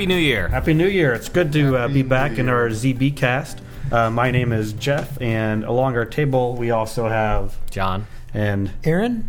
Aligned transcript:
Happy 0.00 0.06
New 0.06 0.16
Year. 0.16 0.48
Happy 0.48 0.72
New 0.72 0.86
Year. 0.86 1.12
It's 1.12 1.28
good 1.28 1.52
to 1.52 1.76
uh, 1.76 1.88
be 1.88 2.00
back 2.00 2.38
in 2.38 2.48
our 2.48 2.70
ZB 2.70 3.14
cast. 3.16 3.60
Uh, 3.92 4.08
my 4.08 4.30
name 4.30 4.50
is 4.50 4.72
Jeff, 4.72 5.20
and 5.20 5.62
along 5.62 5.94
our 5.94 6.06
table 6.06 6.56
we 6.56 6.70
also 6.70 7.06
have 7.06 7.58
John. 7.70 8.06
and 8.32 8.70
Aaron? 8.82 9.28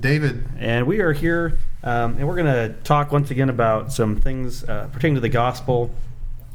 David, 0.00 0.48
and 0.58 0.88
we 0.88 0.98
are 0.98 1.12
here, 1.12 1.58
um, 1.84 2.16
and 2.16 2.26
we're 2.26 2.34
going 2.34 2.52
to 2.52 2.74
talk 2.82 3.12
once 3.12 3.30
again 3.30 3.48
about 3.48 3.92
some 3.92 4.16
things 4.16 4.64
uh, 4.64 4.88
pertaining 4.92 5.14
to 5.14 5.20
the 5.20 5.28
gospel, 5.28 5.94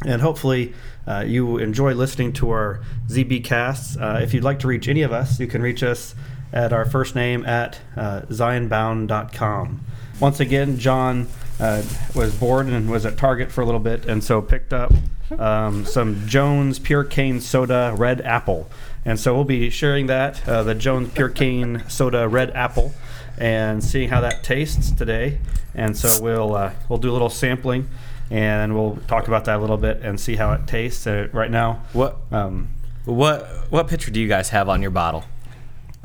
and 0.05 0.21
hopefully 0.21 0.73
uh, 1.07 1.23
you 1.25 1.57
enjoy 1.57 1.93
listening 1.93 2.33
to 2.33 2.49
our 2.49 2.81
ZB 3.07 3.41
casts. 3.45 3.95
Uh, 3.95 4.19
if 4.21 4.33
you'd 4.33 4.43
like 4.43 4.59
to 4.59 4.67
reach 4.67 4.89
any 4.89 5.01
of 5.01 5.13
us, 5.13 5.39
you 5.39 5.47
can 5.47 5.61
reach 5.61 5.81
us 5.81 6.13
at 6.51 6.73
our 6.73 6.83
first 6.83 7.15
name 7.15 7.45
at 7.45 7.79
uh, 7.95 8.23
zionbound.com. 8.23 9.79
Once 10.19 10.41
again, 10.41 10.77
John 10.77 11.27
uh, 11.59 11.81
was 12.13 12.35
bored 12.35 12.67
and 12.67 12.89
was 12.89 13.05
at 13.05 13.17
Target 13.17 13.51
for 13.51 13.61
a 13.61 13.65
little 13.65 13.79
bit, 13.79 14.05
and 14.05 14.23
so 14.23 14.41
picked 14.41 14.73
up 14.73 14.91
um, 15.39 15.85
some 15.85 16.27
Jones 16.27 16.79
Pure 16.79 17.05
Cane 17.05 17.39
Soda 17.41 17.93
Red 17.97 18.21
Apple. 18.21 18.69
And 19.05 19.19
so 19.19 19.35
we'll 19.35 19.43
be 19.43 19.69
sharing 19.69 20.07
that, 20.07 20.47
uh, 20.47 20.63
the 20.63 20.73
Jones 20.73 21.13
Pure 21.13 21.29
Cane 21.29 21.83
Soda 21.87 22.27
Red 22.27 22.51
Apple, 22.51 22.93
and 23.37 23.83
seeing 23.83 24.09
how 24.09 24.21
that 24.21 24.43
tastes 24.43 24.91
today. 24.91 25.39
And 25.75 25.95
so 25.95 26.21
we'll 26.23 26.55
uh, 26.55 26.71
we'll 26.89 26.99
do 26.99 27.11
a 27.11 27.13
little 27.13 27.29
sampling, 27.29 27.87
and 28.31 28.73
we'll 28.73 28.97
talk 29.07 29.27
about 29.27 29.45
that 29.45 29.57
a 29.57 29.61
little 29.61 29.77
bit 29.77 30.01
and 30.01 30.19
see 30.19 30.35
how 30.37 30.53
it 30.53 30.65
tastes. 30.67 31.05
Uh, 31.05 31.27
right 31.31 31.51
now, 31.51 31.83
What 31.93 32.17
um, 32.31 32.69
what 33.05 33.45
what 33.69 33.87
picture 33.87 34.09
do 34.09 34.19
you 34.19 34.27
guys 34.27 34.49
have 34.49 34.69
on 34.69 34.81
your 34.81 34.91
bottle? 34.91 35.23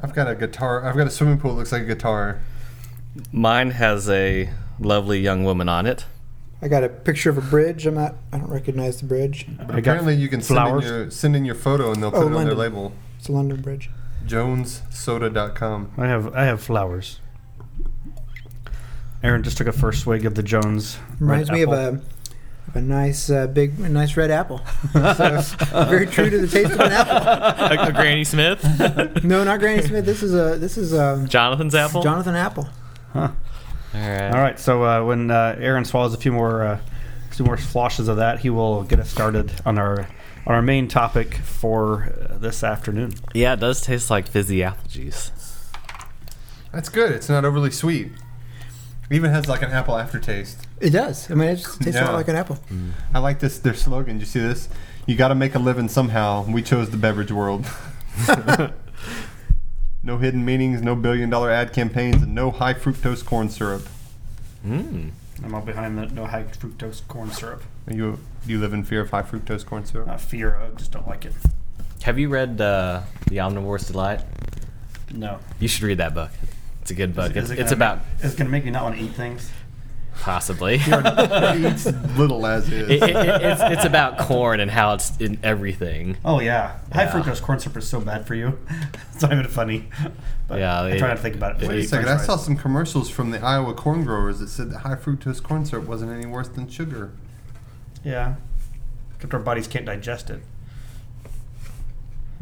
I've 0.03 0.15
got 0.15 0.29
a 0.29 0.35
guitar. 0.35 0.85
I've 0.85 0.97
got 0.97 1.07
a 1.07 1.11
swimming 1.11 1.39
pool 1.39 1.53
that 1.53 1.59
looks 1.59 1.73
like 1.73 1.83
a 1.83 1.87
guitar. 1.87 2.41
Mine 3.33 3.71
has 3.71 4.09
a 4.09 4.51
lovely 4.81 5.21
young 5.21 5.45
woman 5.45 5.69
on 5.69 5.87
it. 5.87 6.07
I 6.63 6.69
got 6.69 6.85
a 6.85 6.89
picture 6.89 7.31
of 7.31 7.39
a 7.39 7.43
bridge. 7.43 7.87
I'm 7.87 7.95
not. 7.95 8.17
I 8.33 8.39
don't 8.39 8.51
recognize 8.51 9.01
the 9.01 9.07
bridge. 9.07 9.47
I 9.59 9.79
Apparently, 9.79 10.15
you 10.15 10.29
can 10.29 10.43
send 10.43 10.59
in, 10.69 10.83
your, 10.83 11.11
send 11.11 11.37
in 11.37 11.45
your 11.45 11.55
photo 11.55 11.93
and 11.93 12.03
they'll 12.03 12.11
put 12.11 12.25
Oh, 12.25 12.29
it 12.29 12.35
on 12.35 12.45
their 12.45 12.55
label. 12.55 12.93
It's 13.19 13.29
a 13.29 13.33
London 13.33 13.61
Bridge. 13.63 13.91
JonesSoda.com. 14.27 15.93
I 15.97 16.07
have 16.07 16.35
I 16.35 16.45
have 16.45 16.63
flowers. 16.63 17.21
Aaron 19.23 19.43
just 19.43 19.59
took 19.59 19.67
a 19.67 19.73
first 19.73 20.03
swig 20.03 20.25
of 20.27 20.35
the 20.35 20.43
Jones. 20.43 20.99
Reminds 21.19 21.51
Red 21.51 21.57
me 21.57 21.63
of 21.63 21.71
a 21.73 22.01
of 22.69 22.77
a 22.77 22.81
nice 22.81 23.29
uh, 23.31 23.47
big, 23.47 23.79
a 23.81 23.89
nice 23.89 24.17
red 24.17 24.31
apple. 24.31 24.61
So, 24.93 25.41
very 25.89 26.07
true 26.07 26.31
to 26.31 26.39
the 26.39 26.47
taste 26.47 26.73
of 26.73 26.81
an 26.81 26.93
apple. 26.93 27.79
a, 27.79 27.89
a 27.89 27.93
Granny 27.93 28.25
Smith. 28.25 28.63
No, 29.25 29.45
not 29.45 29.61
Granny 29.61 29.83
Smith. 29.83 30.05
This 30.05 30.23
is 30.23 30.35
a 30.35 30.57
this 30.59 30.77
is 30.79 30.93
a 30.93 31.27
Jonathan's 31.29 31.75
apple. 31.75 32.03
Jonathan 32.03 32.35
Apple. 32.35 32.69
Huh. 33.13 33.31
All 33.95 34.01
right. 34.01 34.31
All 34.31 34.41
right. 34.41 34.59
So 34.59 34.85
uh, 34.85 35.05
when 35.05 35.31
uh, 35.31 35.57
Aaron 35.59 35.85
swallows 35.85 36.15
a 36.15 36.17
few 36.19 36.33
more, 36.33 36.63
uh, 36.63 36.79
few 37.31 37.45
more 37.45 37.57
sloshes 37.59 38.09
of 38.09 38.17
that, 38.19 38.41
he 38.41 38.51
will 38.51 38.83
get 38.85 39.01
us 39.01 39.11
started 39.11 39.53
on 39.67 39.79
our 39.79 40.01
on 40.47 40.55
our 40.55 40.63
main 40.63 40.89
topic 40.89 41.35
for 41.35 42.05
uh, 42.31 42.39
this 42.39 42.63
afternoon. 42.65 43.15
Yeah, 43.35 43.55
it 43.55 43.61
does 43.61 43.81
taste 43.83 44.11
like 44.11 44.27
fizzy 44.29 44.63
apple 44.63 44.89
juice. 44.89 45.33
That's 46.73 46.89
good. 46.89 47.13
It's 47.13 47.29
not 47.29 47.45
overly 47.45 47.71
sweet. 47.73 48.13
It 49.11 49.17
even 49.17 49.33
has 49.33 49.49
like 49.49 49.63
an 49.63 49.71
apple 49.73 49.97
aftertaste. 49.97 50.67
It 50.81 50.91
does. 50.91 51.29
I 51.31 51.35
mean, 51.35 51.49
it 51.49 51.57
just 51.57 51.81
tastes 51.83 51.97
a 51.99 52.03
Yeah. 52.05 52.07
lot 52.11 52.15
like 52.15 52.29
an 52.29 52.37
apple. 52.37 52.59
I 53.13 53.19
like 53.19 53.41
this. 53.41 53.59
Their 53.59 53.75
slogan. 53.75 54.17
Do 54.17 54.21
you 54.21 54.27
see 54.27 54.39
this? 54.41 54.69
You 55.07 55.17
got 55.17 55.29
to 55.29 55.35
make 55.35 55.57
a 55.57 55.59
living 55.59 55.89
somehow. 55.89 56.45
We 56.45 56.63
chose 56.63 56.91
the 56.91 56.97
beverage 56.97 57.33
world. 57.33 57.67
no 60.11 60.19
hidden 60.19 60.45
meanings, 60.45 60.83
no 60.83 60.97
billion 60.97 61.31
dollar 61.31 61.53
ad 61.53 61.73
campaigns, 61.73 62.21
and 62.21 62.35
no 62.35 62.51
high 62.51 62.75
fructose 62.75 63.25
corn 63.25 63.49
syrup. 63.49 63.89
Mm. 64.67 65.13
I'm 65.45 65.55
all 65.55 65.61
behind 65.61 65.97
the 65.97 66.07
no 66.07 66.27
high 66.27 66.43
fructose 66.43 67.07
corn 67.07 67.31
syrup. 67.31 67.63
Are 67.87 67.95
you 67.95 68.19
do 68.45 68.53
you 68.53 68.59
live 68.59 68.73
in 68.73 68.83
fear 68.83 69.03
of 69.03 69.11
high 69.11 69.23
fructose 69.23 69.65
corn 69.65 69.85
syrup? 69.85 70.09
Not 70.09 70.21
fear, 70.21 70.57
I 70.57 70.77
just 70.77 70.91
don't 70.91 71.07
like 71.07 71.25
it. 71.25 71.33
Have 72.03 72.19
you 72.19 72.29
read 72.29 72.61
uh, 72.61 73.03
The 73.29 73.37
Omnivore's 73.37 73.87
Delight? 73.87 74.23
No. 75.13 75.39
You 75.61 75.69
should 75.69 75.85
read 75.85 75.99
that 75.99 76.13
book. 76.13 76.33
It's 76.83 76.91
a 76.91 76.95
good 76.95 77.15
book. 77.15 77.37
Is 77.37 77.51
It's, 77.51 77.51
it 77.51 77.59
it's 77.61 77.71
gonna 77.71 77.77
about 77.77 77.99
Make, 77.99 78.25
it's 78.25 78.35
gonna 78.35 78.51
make 78.51 78.65
me 78.65 78.73
not 78.73 78.83
want 78.83 78.97
to 78.97 79.03
eat 79.03 79.13
things. 79.13 79.49
Possibly. 80.21 80.79
he 80.79 80.91
eats 81.67 81.87
little 82.17 82.47
as 82.47 82.71
is. 82.71 82.89
It- 82.91 83.03
it- 83.03 83.17
it- 83.17 83.43
it's, 83.43 83.61
it's 83.63 83.85
about 83.85 84.19
corn 84.19 84.61
and 84.61 84.71
how 84.71 84.95
it's 84.95 85.17
in 85.19 85.39
everything. 85.43 86.17
Oh 86.25 86.41
yeah, 86.41 86.79
high 86.93 87.05
Yeah. 87.05 87.13
fructose 87.13 87.41
corn 87.43 87.59
syrup 87.61 87.77
is 87.79 87.89
so 87.89 88.01
bad 88.01 88.27
for 88.27 88.35
you. 88.35 88.59
it's 89.13 89.23
not 89.23 89.33
even 89.33 89.47
funny. 89.47 89.89
But 90.49 90.59
Yeah, 90.59 90.81
I 90.83 90.91
it- 90.91 90.99
try 90.99 91.09
not 91.09 91.17
to 91.19 91.23
think 91.23 91.37
about 91.37 91.57
it. 91.57 91.63
it- 91.63 91.67
I 91.67 91.69
Wait 91.69 91.79
a 91.85 91.89
second. 91.89 92.07
french 92.07 92.21
I 92.21 92.25
saw 92.25 92.37
some 92.37 92.57
commercials 92.57 93.09
from 93.09 93.31
the 93.31 93.41
Iowa 93.41 93.73
corn 93.75 94.05
growers 94.05 94.41
that 94.41 94.49
said 94.49 94.71
that 94.71 94.79
high 94.81 94.97
fructose 94.97 95.43
corn 95.43 95.65
syrup 95.65 95.87
wasn't 95.87 96.13
any 96.13 96.27
worse 96.27 96.49
than 96.49 96.69
sugar. 96.69 97.13
Yeah. 98.05 98.35
Except 99.17 99.35
our 99.35 99.41
bodies 99.41 99.67
can't 99.69 99.85
digest 99.87 100.31
it. 100.31 100.43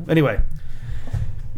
Anyway, 0.09 0.41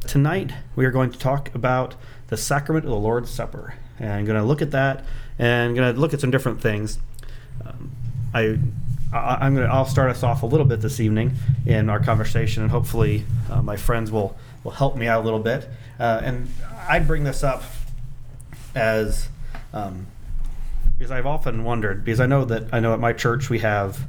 tonight 0.06 0.52
we 0.74 0.84
are 0.86 0.90
going 0.90 1.10
to 1.10 1.18
talk 1.18 1.54
about 1.54 1.94
the 2.28 2.36
sacrament 2.36 2.84
of 2.86 2.90
the 2.90 2.96
Lord's 2.96 3.30
Supper. 3.30 3.74
And 3.98 4.10
I'm 4.10 4.24
going 4.24 4.38
to 4.40 4.44
look 4.44 4.62
at 4.62 4.70
that 4.70 5.04
and 5.40 5.74
going 5.74 5.94
to 5.94 5.98
look 5.98 6.12
at 6.12 6.20
some 6.20 6.30
different 6.30 6.60
things. 6.60 6.98
Um, 7.64 7.90
I, 8.34 8.58
I, 9.12 9.38
I'm 9.40 9.54
going 9.54 9.66
to, 9.66 9.72
I'll 9.72 9.86
start 9.86 10.10
us 10.10 10.22
off 10.22 10.42
a 10.42 10.46
little 10.46 10.66
bit 10.66 10.82
this 10.82 11.00
evening 11.00 11.32
in 11.64 11.88
our 11.88 11.98
conversation, 11.98 12.62
and 12.62 12.70
hopefully 12.70 13.24
uh, 13.50 13.62
my 13.62 13.76
friends 13.76 14.12
will, 14.12 14.36
will 14.64 14.72
help 14.72 14.96
me 14.96 15.06
out 15.06 15.22
a 15.22 15.24
little 15.24 15.40
bit. 15.40 15.66
Uh, 15.98 16.20
and 16.22 16.48
I 16.86 16.98
bring 16.98 17.24
this 17.24 17.42
up 17.42 17.62
as 18.74 19.28
um, 19.72 20.06
because 20.98 21.10
I've 21.10 21.26
often 21.26 21.64
wondered 21.64 22.04
because 22.04 22.20
I 22.20 22.26
know 22.26 22.44
that 22.44 22.72
I 22.74 22.80
know 22.80 22.92
at 22.92 23.00
my 23.00 23.14
church 23.14 23.48
we 23.48 23.60
have 23.60 24.00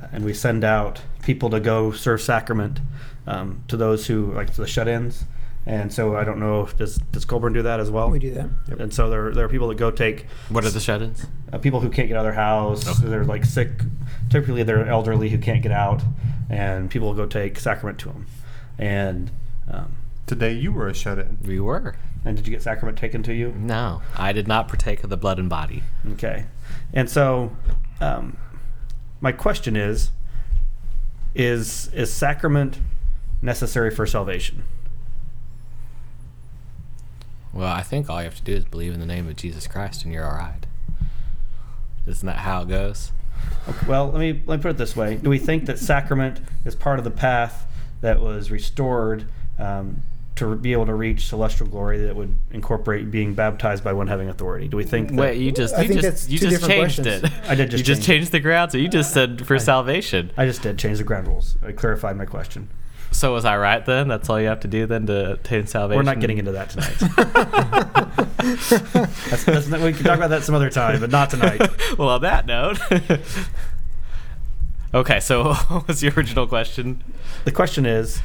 uh, 0.00 0.08
and 0.12 0.22
we 0.22 0.34
send 0.34 0.64
out 0.64 1.00
people 1.22 1.48
to 1.50 1.60
go 1.60 1.92
serve 1.92 2.20
sacrament 2.20 2.80
um, 3.26 3.62
to 3.68 3.78
those 3.78 4.06
who 4.06 4.32
like 4.32 4.52
the 4.52 4.66
shut-ins, 4.66 5.24
and 5.66 5.92
so 5.92 6.16
I 6.16 6.24
don't 6.24 6.38
know 6.38 6.62
if 6.62 6.76
does 6.76 6.96
does 7.12 7.24
Colburn 7.24 7.52
do 7.52 7.62
that 7.62 7.80
as 7.80 7.90
well. 7.90 8.10
We 8.10 8.18
do 8.18 8.32
that. 8.34 8.48
And 8.78 8.92
so 8.92 9.08
there 9.10 9.32
there 9.32 9.44
are 9.44 9.48
people 9.48 9.68
that 9.68 9.76
go 9.78 9.90
take 9.90 10.26
What 10.48 10.64
are 10.64 10.70
the 10.70 10.80
shut-ins? 10.80 11.26
uh, 11.52 11.58
people 11.58 11.80
who 11.80 11.90
can't 11.90 12.08
get 12.08 12.16
out 12.16 12.20
of 12.20 12.24
their 12.26 12.32
house. 12.34 12.86
Okay. 12.88 13.08
They're 13.08 13.24
like 13.24 13.44
sick. 13.44 13.70
Typically, 14.30 14.62
they're 14.62 14.86
elderly 14.86 15.30
who 15.30 15.38
can't 15.38 15.62
get 15.62 15.72
out, 15.72 16.02
and 16.50 16.90
people 16.90 17.08
will 17.08 17.14
go 17.14 17.26
take 17.26 17.58
sacrament 17.58 17.98
to 18.00 18.08
them. 18.08 18.26
And 18.78 19.30
um, 19.70 19.96
Today 20.26 20.52
you 20.54 20.72
were 20.72 20.88
a 20.88 20.94
shut-in. 20.94 21.36
We 21.44 21.60
were. 21.60 21.96
and 22.24 22.34
did 22.36 22.46
you 22.46 22.50
get 22.50 22.62
sacrament 22.62 22.96
taken 22.96 23.22
to 23.24 23.34
you? 23.34 23.52
No, 23.58 24.00
I 24.16 24.32
did 24.32 24.48
not 24.48 24.68
partake 24.68 25.04
of 25.04 25.10
the 25.10 25.18
blood 25.18 25.38
and 25.38 25.50
body. 25.50 25.82
Okay. 26.12 26.46
And 26.94 27.10
so, 27.10 27.54
um, 28.00 28.38
my 29.20 29.32
question 29.32 29.76
is: 29.76 30.10
Is 31.34 31.88
is 31.92 32.12
sacrament 32.12 32.78
necessary 33.42 33.90
for 33.90 34.06
salvation? 34.06 34.62
Well, 37.54 37.72
I 37.72 37.82
think 37.82 38.10
all 38.10 38.18
you 38.18 38.24
have 38.24 38.34
to 38.36 38.42
do 38.42 38.52
is 38.54 38.64
believe 38.64 38.92
in 38.94 39.00
the 39.00 39.06
name 39.06 39.28
of 39.28 39.36
Jesus 39.36 39.66
Christ 39.66 40.04
and 40.04 40.12
you're 40.12 40.24
all 40.26 40.36
right. 40.36 40.66
Isn't 42.06 42.26
that 42.26 42.38
how 42.38 42.62
it 42.62 42.68
goes? 42.68 43.12
Well, 43.86 44.10
let 44.10 44.18
me 44.20 44.42
let 44.46 44.56
me 44.58 44.62
put 44.62 44.70
it 44.72 44.76
this 44.78 44.94
way: 44.96 45.16
Do 45.16 45.30
we 45.30 45.38
think 45.38 45.66
that 45.66 45.78
sacrament 45.78 46.40
is 46.64 46.74
part 46.74 46.98
of 46.98 47.04
the 47.04 47.10
path 47.10 47.66
that 48.00 48.20
was 48.20 48.50
restored 48.50 49.26
um, 49.58 50.02
to 50.36 50.54
be 50.56 50.72
able 50.72 50.86
to 50.86 50.94
reach 50.94 51.26
celestial 51.28 51.66
glory 51.66 51.98
that 52.04 52.16
would 52.16 52.36
incorporate 52.52 53.10
being 53.10 53.34
baptized 53.34 53.82
by 53.84 53.92
one 53.92 54.06
having 54.08 54.28
authority? 54.28 54.68
Do 54.68 54.76
we 54.76 54.84
think? 54.84 55.10
That, 55.10 55.16
Wait, 55.16 55.38
you 55.38 55.52
just 55.52 55.74
I 55.74 55.82
you 55.82 56.00
just 56.00 56.28
you 56.30 56.38
just 56.38 56.66
changed 56.66 57.02
questions. 57.02 57.24
it. 57.24 57.32
I 57.48 57.54
did 57.54 57.70
just 57.70 57.78
you 57.80 57.84
just 57.84 58.02
change 58.02 58.08
it. 58.08 58.12
changed 58.20 58.32
the 58.32 58.40
ground, 58.40 58.72
so 58.72 58.78
you 58.78 58.88
just 58.88 59.12
said 59.14 59.46
for 59.46 59.54
I- 59.54 59.58
salvation. 59.58 60.30
I 60.36 60.46
just 60.46 60.62
did 60.62 60.78
change 60.78 60.98
the 60.98 61.04
ground 61.04 61.28
rules. 61.28 61.56
I 61.64 61.72
clarified 61.72 62.16
my 62.16 62.24
question. 62.26 62.68
So 63.14 63.32
was 63.32 63.44
I 63.44 63.56
right 63.56 63.84
then? 63.86 64.08
That's 64.08 64.28
all 64.28 64.40
you 64.40 64.48
have 64.48 64.60
to 64.60 64.68
do 64.68 64.86
then 64.86 65.06
to 65.06 65.34
attain 65.34 65.68
salvation. 65.68 65.96
We're 65.96 66.02
not 66.02 66.20
getting 66.20 66.38
into 66.38 66.52
that 66.52 66.70
tonight. 66.70 66.96
that's, 69.30 69.44
that's, 69.44 69.68
we 69.68 69.92
can 69.92 70.04
talk 70.04 70.16
about 70.16 70.30
that 70.30 70.42
some 70.42 70.56
other 70.56 70.68
time, 70.68 70.98
but 70.98 71.10
not 71.10 71.30
tonight. 71.30 71.60
well, 71.98 72.08
on 72.08 72.22
that 72.22 72.44
note. 72.44 72.80
okay, 74.94 75.20
so 75.20 75.54
what 75.54 75.86
was 75.86 76.00
the 76.00 76.12
original 76.16 76.48
question? 76.48 77.04
The 77.44 77.52
question 77.52 77.86
is: 77.86 78.20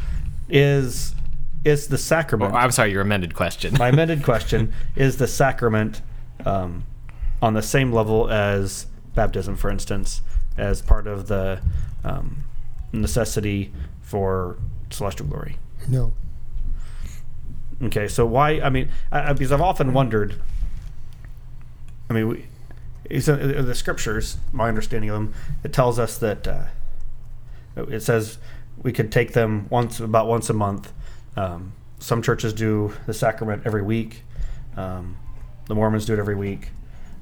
Is 0.50 1.13
is 1.63 1.88
the 1.88 1.95
Or, 1.95 2.00
sacrament? 2.00 2.56
I'm 2.56 2.71
sorry, 2.71 2.91
your 2.91 3.01
amended 3.01 3.36
question. 3.36 3.75
my 3.77 3.89
amended 3.89 4.24
question 4.24 4.74
is 4.95 5.18
the 5.18 5.27
sacrament 5.27 6.01
um, 6.45 6.86
on 7.44 7.53
the 7.53 7.62
same 7.62 7.94
level 7.94 8.27
as 8.30 8.88
baptism, 9.13 9.56
for 9.56 9.69
instance, 9.69 10.24
as 10.57 10.81
part 10.81 11.06
of 11.06 11.27
the 11.27 11.62
um, 12.03 12.44
necessity 12.91 13.71
for 14.01 14.57
celestial 14.89 15.27
glory. 15.27 15.57
No. 15.88 16.13
Okay, 17.81 18.07
so 18.07 18.25
why? 18.25 18.59
I 18.59 18.69
mean, 18.69 18.89
I, 19.12 19.33
because 19.33 19.51
I've 19.51 19.62
often 19.62 19.94
wondered. 19.94 20.41
I 22.09 22.13
mean, 22.13 22.27
we, 22.27 22.45
the 23.09 23.74
scriptures, 23.75 24.38
my 24.51 24.68
understanding 24.68 25.09
of 25.09 25.13
them, 25.15 25.33
it 25.63 25.71
tells 25.71 26.00
us 26.00 26.18
that 26.18 26.47
uh, 26.47 26.63
it 27.75 28.01
says 28.01 28.38
we 28.81 28.91
could 28.91 29.12
take 29.12 29.33
them 29.33 29.68
once, 29.69 30.00
about 30.00 30.27
once 30.27 30.50
a 30.50 30.53
month. 30.53 30.91
Um, 31.36 31.74
some 32.00 32.21
churches 32.21 32.53
do 32.53 32.94
the 33.06 33.13
sacrament 33.13 33.63
every 33.65 33.81
week. 33.81 34.24
Um, 34.75 35.18
the 35.68 35.75
Mormons 35.75 36.06
do 36.06 36.13
it 36.13 36.19
every 36.19 36.36
week. 36.36 36.69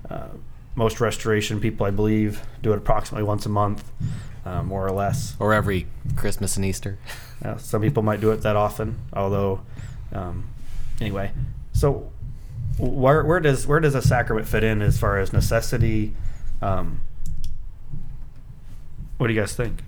Uh, 0.10 0.30
most 0.76 1.02
restoration 1.02 1.60
people, 1.60 1.86
I 1.86 1.92
believe, 1.92 2.42
do 2.62 2.72
it 2.72 2.78
approximately 2.78 3.24
once 3.24 3.46
a 3.46 3.50
month, 3.50 3.92
uh, 4.48 4.64
more 4.64 4.86
or 4.86 4.92
less. 4.92 5.36
Or 5.40 5.54
every 5.54 5.88
Christmas 6.16 6.56
and 6.58 6.66
Easter. 6.66 6.98
Uh, 7.46 7.56
some 7.58 7.84
people 7.84 8.02
might 8.02 8.20
do 8.20 8.32
it 8.32 8.38
that 8.42 8.56
often, 8.56 8.98
although, 9.14 9.62
um, 10.12 10.50
anyway. 11.00 11.32
So, 11.72 12.10
where 12.80 13.24
where 13.24 13.40
does 13.40 13.68
where 13.68 13.80
does 13.80 13.94
a 13.94 14.02
sacrament 14.02 14.48
fit 14.48 14.64
in 14.64 14.82
as 14.82 14.98
far 14.98 15.20
as 15.20 15.32
necessity? 15.32 16.14
Um, 16.64 17.02
what 19.18 19.28
do 19.28 19.34
you 19.36 19.40
guys 19.40 19.56
think? 19.56 19.84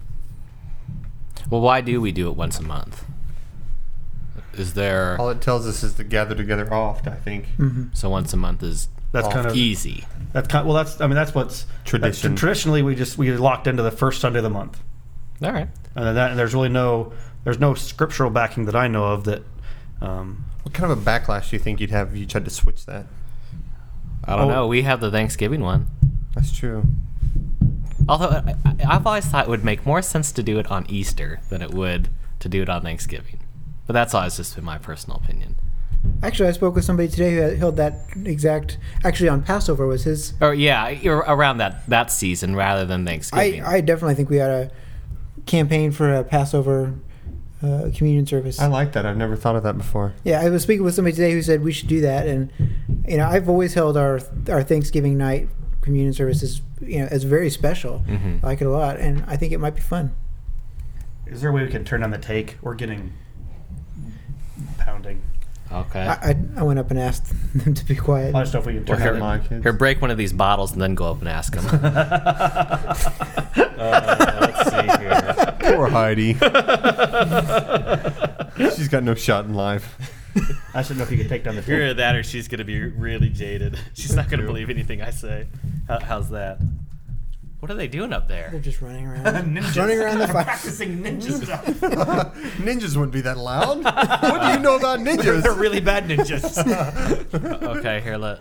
Well, 1.49 1.61
why 1.61 1.81
do 1.81 1.99
we 1.99 2.11
do 2.11 2.29
it 2.29 2.35
once 2.35 2.59
a 2.59 2.63
month? 2.63 3.03
Is 4.53 4.75
there 4.75 5.19
All 5.19 5.31
it 5.31 5.41
tells 5.41 5.65
us 5.65 5.81
is 5.81 5.95
to 5.95 6.03
gather 6.03 6.35
together 6.35 6.71
oft. 6.71 7.07
I 7.07 7.15
think. 7.15 7.47
hmm 7.57 7.85
so 7.93 8.11
once 8.11 8.31
a 8.31 8.37
month 8.37 8.61
is 8.61 8.89
That's 9.11 9.27
kind 9.27 9.47
of 9.47 9.55
easy? 9.55 10.05
that's 10.33 10.47
kind. 10.47 10.67
Well, 10.67 10.75
that's 10.75 11.01
I 11.01 11.07
mean 11.07 11.15
that's 11.15 11.33
what's 11.33 11.65
Tradition. 11.85 12.31
that's- 12.31 12.39
traditionally, 12.39 12.83
we 12.83 12.95
just 12.95 13.17
we 13.17 13.25
get 13.27 13.39
locked 13.39 13.65
into 13.67 13.81
the 13.83 13.91
first 13.91 14.21
Sunday 14.21 14.39
of 14.39 14.43
the 14.43 14.49
month, 14.49 14.79
All 15.43 15.51
right. 15.51 15.67
and 15.95 16.17
that 16.17 16.29
and 16.31 16.39
there's 16.39 16.53
really 16.53 16.69
no 16.69 17.11
there's 17.43 17.59
no 17.59 17.73
scriptural 17.73 18.29
backing 18.29 18.65
that 18.65 18.75
I 18.75 18.87
know 18.87 19.05
of 19.05 19.23
that. 19.23 19.43
Um, 20.01 20.45
What 20.63 20.73
kind 20.73 20.91
of 20.91 20.97
a 20.97 21.01
backlash 21.01 21.49
do 21.49 21.55
you 21.55 21.59
think 21.59 21.79
you'd 21.79 21.89
have 21.91 22.11
if 22.13 22.17
you 22.17 22.25
tried 22.25 22.45
to 22.45 22.51
switch 22.51 22.85
that? 22.85 23.05
I 24.25 24.35
don't 24.35 24.45
Oh. 24.51 24.53
know. 24.53 24.67
We 24.67 24.83
have 24.83 24.99
the 25.01 25.09
Thanksgiving 25.09 25.61
one. 25.61 25.87
That's 26.35 26.51
true. 26.55 26.83
Although 28.07 28.27
I, 28.29 28.55
I- 28.65 28.75
I've 28.95 29.07
always 29.07 29.25
thought 29.25 29.45
it 29.47 29.49
would 29.49 29.63
make 29.65 29.85
more 29.85 30.01
sense 30.01 30.31
to 30.33 30.43
do 30.43 30.59
it 30.59 30.69
on 30.71 30.85
Easter 30.89 31.39
than 31.49 31.61
it 31.61 31.73
would 31.73 32.09
to 32.39 32.49
do 32.49 32.61
it 32.61 32.69
on 32.69 32.81
Thanksgiving. 32.81 33.39
But 33.87 33.93
that's 33.93 34.13
always 34.13 34.37
just 34.37 34.55
been 34.55 34.63
my 34.65 34.77
personal 34.77 35.17
opinion. 35.23 35.48
Actually, 36.21 36.49
I 36.49 36.51
spoke 36.51 36.75
with 36.75 36.83
somebody 36.83 37.07
today 37.07 37.35
who 37.35 37.55
held 37.55 37.77
that 37.77 38.01
exact. 38.25 38.77
Actually, 39.03 39.29
on 39.29 39.41
Passover 39.41 39.87
was 39.87 40.03
his. 40.03 40.33
Or 40.41 40.53
yeah, 40.53 40.93
around 41.05 41.57
that 41.59 41.87
that 41.87 42.11
season 42.11 42.55
rather 42.55 42.85
than 42.85 43.05
Thanksgiving. 43.05 43.63
I 43.63 43.81
definitely 43.81 44.15
think 44.15 44.29
we 44.29 44.41
ought 44.41 44.47
to 44.47 44.71
campaign 45.45 45.91
for 45.91 46.13
a 46.13 46.23
Passover 46.23 46.93
uh, 47.63 47.89
communion 47.95 48.25
service. 48.25 48.59
I 48.59 48.67
like 48.67 48.91
that. 48.93 49.05
I've 49.05 49.17
never 49.17 49.35
thought 49.35 49.55
of 49.55 49.63
that 49.63 49.77
before. 49.77 50.13
Yeah, 50.23 50.41
I 50.41 50.49
was 50.49 50.63
speaking 50.63 50.83
with 50.83 50.93
somebody 50.93 51.15
today 51.15 51.31
who 51.31 51.41
said 51.41 51.63
we 51.63 51.71
should 51.71 51.87
do 51.89 52.01
that, 52.01 52.27
and 52.27 52.51
you 53.07 53.17
know, 53.17 53.25
I've 53.27 53.47
always 53.47 53.73
held 53.73 53.95
our 53.95 54.19
our 54.49 54.63
Thanksgiving 54.63 55.17
night 55.17 55.47
communion 55.81 56.13
services, 56.13 56.61
you 56.81 56.99
know, 56.99 57.07
as 57.09 57.23
very 57.23 57.49
special. 57.49 58.03
Mhm. 58.07 58.43
I 58.43 58.47
like 58.47 58.61
it 58.61 58.65
a 58.67 58.69
lot, 58.69 58.99
and 58.99 59.23
I 59.27 59.37
think 59.37 59.53
it 59.53 59.59
might 59.59 59.75
be 59.75 59.81
fun. 59.81 60.11
is 61.25 61.41
there 61.41 61.49
a 61.51 61.53
way 61.53 61.63
we 61.63 61.69
can 61.69 61.85
turn 61.85 62.03
on 62.03 62.11
the 62.11 62.17
take? 62.17 62.57
We're 62.61 62.73
getting 62.75 62.97
pounding. 62.97 63.13
Okay. 65.71 66.01
I, 66.01 66.31
I 66.31 66.35
I 66.57 66.63
went 66.63 66.79
up 66.79 66.89
and 66.91 66.99
asked 66.99 67.31
them 67.55 67.73
to 67.73 67.85
be 67.85 67.95
quiet. 67.95 68.35
I 68.35 68.41
just 68.41 68.53
know 68.53 68.59
if 68.61 68.65
we 68.65 68.73
can 68.73 68.85
Well, 68.85 68.97
turn 68.97 69.05
here, 69.05 69.13
on 69.13 69.19
my 69.19 69.37
the 69.37 69.47
kids. 69.49 69.63
here, 69.63 69.73
break 69.73 70.01
one 70.01 70.11
of 70.11 70.17
these 70.17 70.33
bottles 70.33 70.73
and 70.73 70.81
then 70.81 70.95
go 70.95 71.09
up 71.11 71.19
and 71.19 71.29
ask 71.29 71.53
them. 71.55 71.65
uh, 71.83 72.95
let's 74.41 74.69
see 74.69 74.87
here. 74.99 75.55
Poor 75.75 75.87
Heidi. 75.87 76.33
She's 78.75 78.87
got 78.87 79.03
no 79.03 79.13
shot 79.15 79.45
in 79.45 79.53
life. 79.53 79.95
I 80.73 80.81
should 80.83 80.97
know 80.97 81.03
if 81.03 81.11
you 81.11 81.17
could 81.17 81.29
take 81.29 81.43
down 81.43 81.55
the 81.55 81.61
tape. 81.61 81.71
Either 81.75 81.93
that 81.95 82.15
or 82.15 82.23
she's 82.23 82.47
going 82.47 82.59
to 82.59 82.63
be 82.63 82.81
really 82.83 83.29
jaded. 83.29 83.77
She's 83.95 84.15
not 84.15 84.29
going 84.29 84.39
to 84.39 84.45
believe 84.45 84.69
anything 84.69 85.01
I 85.01 85.09
say. 85.09 85.47
How, 85.87 85.99
how's 85.99 86.29
that? 86.29 86.59
What 87.59 87.69
are 87.69 87.75
they 87.75 87.87
doing 87.89 88.13
up 88.13 88.27
there? 88.29 88.49
They're 88.51 88.61
just 88.61 88.81
running 88.81 89.05
around, 89.05 89.23
Ninjas. 89.55 89.75
running 89.77 89.99
around 89.99 90.19
the 90.19 90.27
fire. 90.27 90.45
practicing 90.45 91.03
ninja 91.03 91.31
stuff. 91.43 91.65
ninjas 92.57 92.95
wouldn't 92.95 93.11
be 93.11 93.21
that 93.21 93.37
loud. 93.37 93.83
What 93.83 94.41
do 94.41 94.47
you 94.53 94.59
know 94.59 94.77
about 94.77 94.99
ninjas? 94.99 95.43
They're 95.43 95.53
really 95.53 95.81
bad 95.81 96.05
ninjas. 96.05 96.57
okay, 97.77 97.99
here, 98.01 98.17
let. 98.17 98.39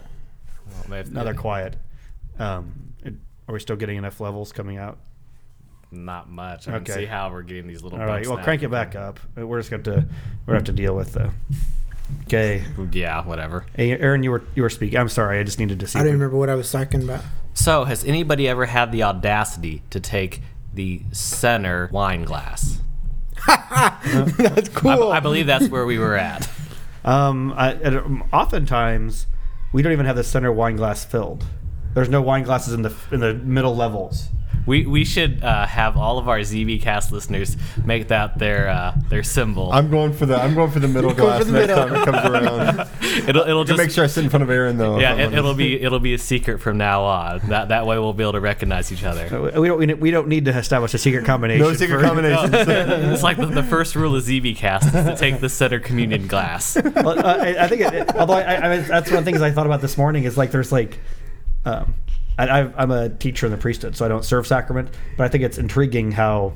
Well, 0.68 0.84
maybe- 0.88 1.10
now 1.10 1.24
they're 1.24 1.34
quiet. 1.34 1.76
Um, 2.38 2.94
it- 3.02 3.14
are 3.48 3.54
we 3.54 3.58
still 3.60 3.76
getting 3.76 3.96
enough 3.98 4.20
levels 4.20 4.52
coming 4.52 4.76
out? 4.78 4.98
Not 5.90 6.28
much. 6.30 6.68
I 6.68 6.72
can 6.72 6.82
Okay. 6.82 6.92
see 6.92 7.06
how 7.06 7.30
we're 7.30 7.42
getting 7.42 7.66
these 7.66 7.82
little 7.82 7.98
All 7.98 8.04
right. 8.06 8.16
bumps 8.16 8.28
Well, 8.28 8.38
now. 8.38 8.44
crank 8.44 8.62
it 8.62 8.70
back 8.70 8.94
up. 8.94 9.18
We're 9.34 9.58
just 9.58 9.70
going 9.70 9.82
to 9.84 9.90
we're 9.90 9.96
going 10.00 10.06
to 10.46 10.52
have 10.54 10.64
to 10.64 10.72
deal 10.72 10.94
with 10.94 11.14
the. 11.14 11.32
Okay. 12.24 12.64
Yeah, 12.92 13.24
whatever. 13.24 13.66
Hey, 13.74 13.92
Aaron, 13.92 14.22
you 14.22 14.30
were 14.30 14.42
you 14.54 14.62
were 14.62 14.70
speaking. 14.70 14.98
I'm 14.98 15.08
sorry. 15.08 15.38
I 15.38 15.42
just 15.42 15.58
needed 15.58 15.80
to 15.80 15.86
see. 15.86 15.98
I 15.98 16.02
don't 16.02 16.12
remember 16.12 16.36
what 16.36 16.50
I 16.50 16.54
was 16.54 16.70
talking 16.70 17.02
about. 17.02 17.22
So, 17.54 17.84
has 17.84 18.04
anybody 18.04 18.46
ever 18.48 18.66
had 18.66 18.92
the 18.92 19.02
audacity 19.02 19.82
to 19.90 19.98
take 20.00 20.42
the 20.72 21.02
center 21.12 21.88
wine 21.92 22.24
glass? 22.24 22.80
That's 23.46 24.68
cool. 24.68 25.10
I, 25.10 25.16
I 25.16 25.20
believe 25.20 25.46
that's 25.46 25.68
where 25.68 25.86
we 25.86 25.98
were 25.98 26.16
at. 26.16 26.48
Um, 27.04 27.54
I, 27.56 27.74
oftentimes, 28.34 29.28
we 29.72 29.80
don't 29.80 29.92
even 29.92 30.04
have 30.04 30.16
the 30.16 30.24
center 30.24 30.52
wine 30.52 30.76
glass 30.76 31.06
filled. 31.06 31.42
There's 31.94 32.10
no 32.10 32.20
wine 32.20 32.42
glasses 32.42 32.74
in 32.74 32.82
the 32.82 32.94
in 33.10 33.20
the 33.20 33.32
middle 33.32 33.74
levels. 33.74 34.28
We 34.66 34.86
we 34.86 35.04
should 35.04 35.42
uh, 35.42 35.66
have 35.66 35.96
all 35.96 36.18
of 36.18 36.28
our 36.28 36.40
ZB 36.40 36.82
cast 36.82 37.10
listeners 37.12 37.56
make 37.84 38.08
that 38.08 38.38
their 38.38 38.68
uh, 38.68 38.94
their 39.08 39.22
symbol. 39.22 39.72
I'm 39.72 39.90
going 39.90 40.12
for 40.12 40.26
the 40.26 40.36
I'm 40.36 40.54
going 40.54 40.70
for 40.70 40.80
the 40.80 40.88
middle 40.88 41.10
Going 41.14 41.16
glass 41.16 41.38
for 41.46 41.52
the 41.52 41.66
next 41.66 41.68
middle. 41.68 41.88
time 41.88 42.02
it 42.02 42.04
comes 42.04 42.78
around. 42.78 42.88
it'll 43.28 43.42
it'll 43.48 43.64
just 43.64 43.78
make 43.78 43.90
sure 43.90 44.04
I 44.04 44.08
sit 44.08 44.24
in 44.24 44.30
front 44.30 44.42
of 44.42 44.50
Aaron 44.50 44.76
though. 44.76 44.98
yeah 44.98 45.14
it, 45.14 45.32
it'll 45.32 45.54
be 45.54 45.80
it'll 45.80 46.00
be 46.00 46.12
a 46.14 46.18
secret 46.18 46.58
from 46.60 46.76
now 46.78 47.02
on. 47.02 47.40
That 47.48 47.68
that 47.68 47.86
way 47.86 47.98
we'll 47.98 48.12
be 48.12 48.22
able 48.24 48.32
to 48.32 48.40
recognize 48.40 48.92
each 48.92 49.04
other. 49.04 49.24
We 49.58 49.68
don't 49.68 50.00
we 50.00 50.10
don't- 50.10 50.28
need 50.28 50.44
to 50.44 50.56
establish 50.58 50.92
a 50.94 50.98
secret 50.98 51.24
combination. 51.24 51.64
no 51.66 51.72
secret 51.72 52.00
for- 52.00 52.06
combinations. 52.06 52.50
it's 52.54 53.22
like 53.22 53.36
the, 53.38 53.46
the 53.46 53.62
first 53.62 53.94
rule 53.96 54.14
of 54.14 54.22
ZB 54.24 54.56
cast 54.56 54.86
is 54.94 55.04
to 55.04 55.16
take 55.16 55.40
the 55.40 55.48
center 55.48 55.80
communion 55.80 56.26
glass. 56.26 56.76
well, 56.76 57.18
uh, 57.18 57.36
I, 57.38 57.64
I 57.64 57.68
think 57.68 57.80
it, 57.80 57.94
it- 57.94 58.14
although 58.16 58.34
I, 58.34 58.72
I, 58.74 58.76
that's 58.78 59.10
one 59.10 59.18
of 59.20 59.24
the 59.24 59.30
things 59.30 59.40
I 59.40 59.50
thought 59.50 59.64
about 59.66 59.80
this 59.80 59.96
morning 59.96 60.24
is 60.24 60.36
like 60.36 60.50
there's 60.50 60.70
like 60.72 60.98
um, 61.64 61.94
I, 62.38 62.60
I, 62.62 62.72
I'm 62.76 62.90
a 62.90 63.08
teacher 63.08 63.46
in 63.46 63.52
the 63.52 63.58
priesthood, 63.58 63.96
so 63.96 64.04
I 64.04 64.08
don't 64.08 64.24
serve 64.24 64.46
sacrament, 64.46 64.90
but 65.16 65.24
I 65.24 65.28
think 65.28 65.44
it's 65.44 65.58
intriguing 65.58 66.12
how 66.12 66.54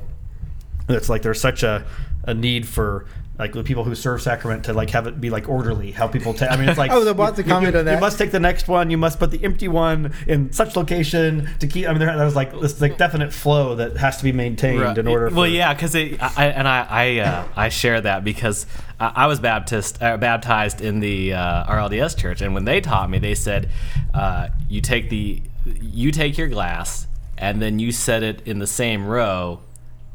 it's 0.89 1.09
like 1.09 1.21
there's 1.21 1.41
such 1.41 1.63
a, 1.63 1.85
a 2.23 2.33
need 2.33 2.67
for 2.67 3.05
like 3.39 3.51
the 3.51 3.63
people 3.63 3.83
who 3.83 3.95
serve 3.95 4.21
sacrament 4.21 4.65
to 4.65 4.73
like 4.73 4.91
have 4.91 5.07
it 5.07 5.19
be 5.19 5.31
like 5.31 5.49
orderly 5.49 5.91
how 5.91 6.07
people 6.07 6.33
take. 6.35 6.51
I 6.51 6.55
mean, 6.55 6.69
it's 6.69 6.77
like 6.83 6.91
Oh, 6.91 7.03
the 7.03 7.15
bots 7.15 7.37
that 7.37 7.47
you, 7.47 7.49
you, 7.49 7.53
comment 7.55 7.75
on 7.75 7.87
you 7.87 7.99
must 7.99 8.17
take 8.19 8.31
the 8.31 8.39
next 8.39 8.67
one. 8.67 8.91
You 8.91 8.97
must 8.97 9.17
put 9.17 9.31
the 9.31 9.43
empty 9.43 9.67
one 9.67 10.13
in 10.27 10.51
such 10.53 10.75
location 10.75 11.49
to 11.59 11.67
keep. 11.67 11.87
I 11.87 11.89
mean, 11.89 11.99
there, 11.99 12.15
there's 12.15 12.35
like 12.35 12.57
this 12.59 12.79
like 12.79 12.97
definite 12.97 13.33
flow 13.33 13.75
that 13.75 13.97
has 13.97 14.17
to 14.17 14.23
be 14.23 14.31
maintained 14.31 14.81
Right. 14.81 14.97
in 14.97 15.07
order. 15.07 15.25
Well, 15.25 15.45
for, 15.45 15.47
yeah, 15.47 15.73
because 15.73 15.95
I, 15.95 16.17
I 16.37 16.45
and 16.47 16.67
I 16.67 16.87
I, 16.87 17.19
uh, 17.19 17.47
I 17.55 17.69
share 17.69 17.99
that 18.01 18.23
because 18.23 18.67
I, 18.99 19.11
I 19.15 19.27
was 19.27 19.39
baptized 19.39 20.01
uh, 20.01 20.15
baptized 20.17 20.79
in 20.81 20.99
the 20.99 21.33
uh, 21.33 21.65
RLDS 21.73 22.15
church, 22.17 22.41
and 22.41 22.53
when 22.53 22.65
they 22.65 22.81
taught 22.81 23.09
me, 23.09 23.17
they 23.17 23.35
said 23.35 23.69
uh, 24.13 24.49
you 24.69 24.79
take 24.79 25.09
the 25.09 25.41
you 25.65 26.11
take 26.11 26.37
your 26.37 26.47
glass 26.47 27.07
and 27.37 27.61
then 27.61 27.79
you 27.79 27.91
set 27.91 28.23
it 28.23 28.41
in 28.45 28.59
the 28.59 28.67
same 28.67 29.05
row, 29.05 29.59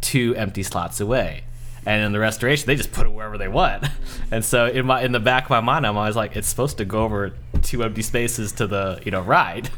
two 0.01 0.35
empty 0.37 0.63
slots 0.63 1.01
away. 1.01 1.45
And 1.87 2.05
in 2.05 2.13
the 2.13 2.19
restoration, 2.19 2.67
they 2.67 2.77
just 2.77 2.93
put 2.93 3.07
it 3.07 3.11
wherever 3.11 3.39
they 3.39 3.49
want. 3.49 3.87
And 4.31 4.45
so 4.45 4.67
in 4.67 4.85
my 4.85 5.01
in 5.03 5.13
the 5.13 5.21
back 5.21 5.45
of 5.45 5.51
my 5.51 5.61
mind, 5.61 5.87
I'm 5.87 5.97
always 5.97 6.15
like, 6.15 6.37
it's 6.37 6.49
supposed 6.49 6.77
to 6.79 6.85
go 6.85 7.03
over 7.03 7.33
two 7.63 7.83
empty 7.83 8.03
spaces 8.03 8.53
to 8.53 8.67
the 8.67 9.01
you 9.03 9.11
know 9.11 9.23
right. 9.23 9.71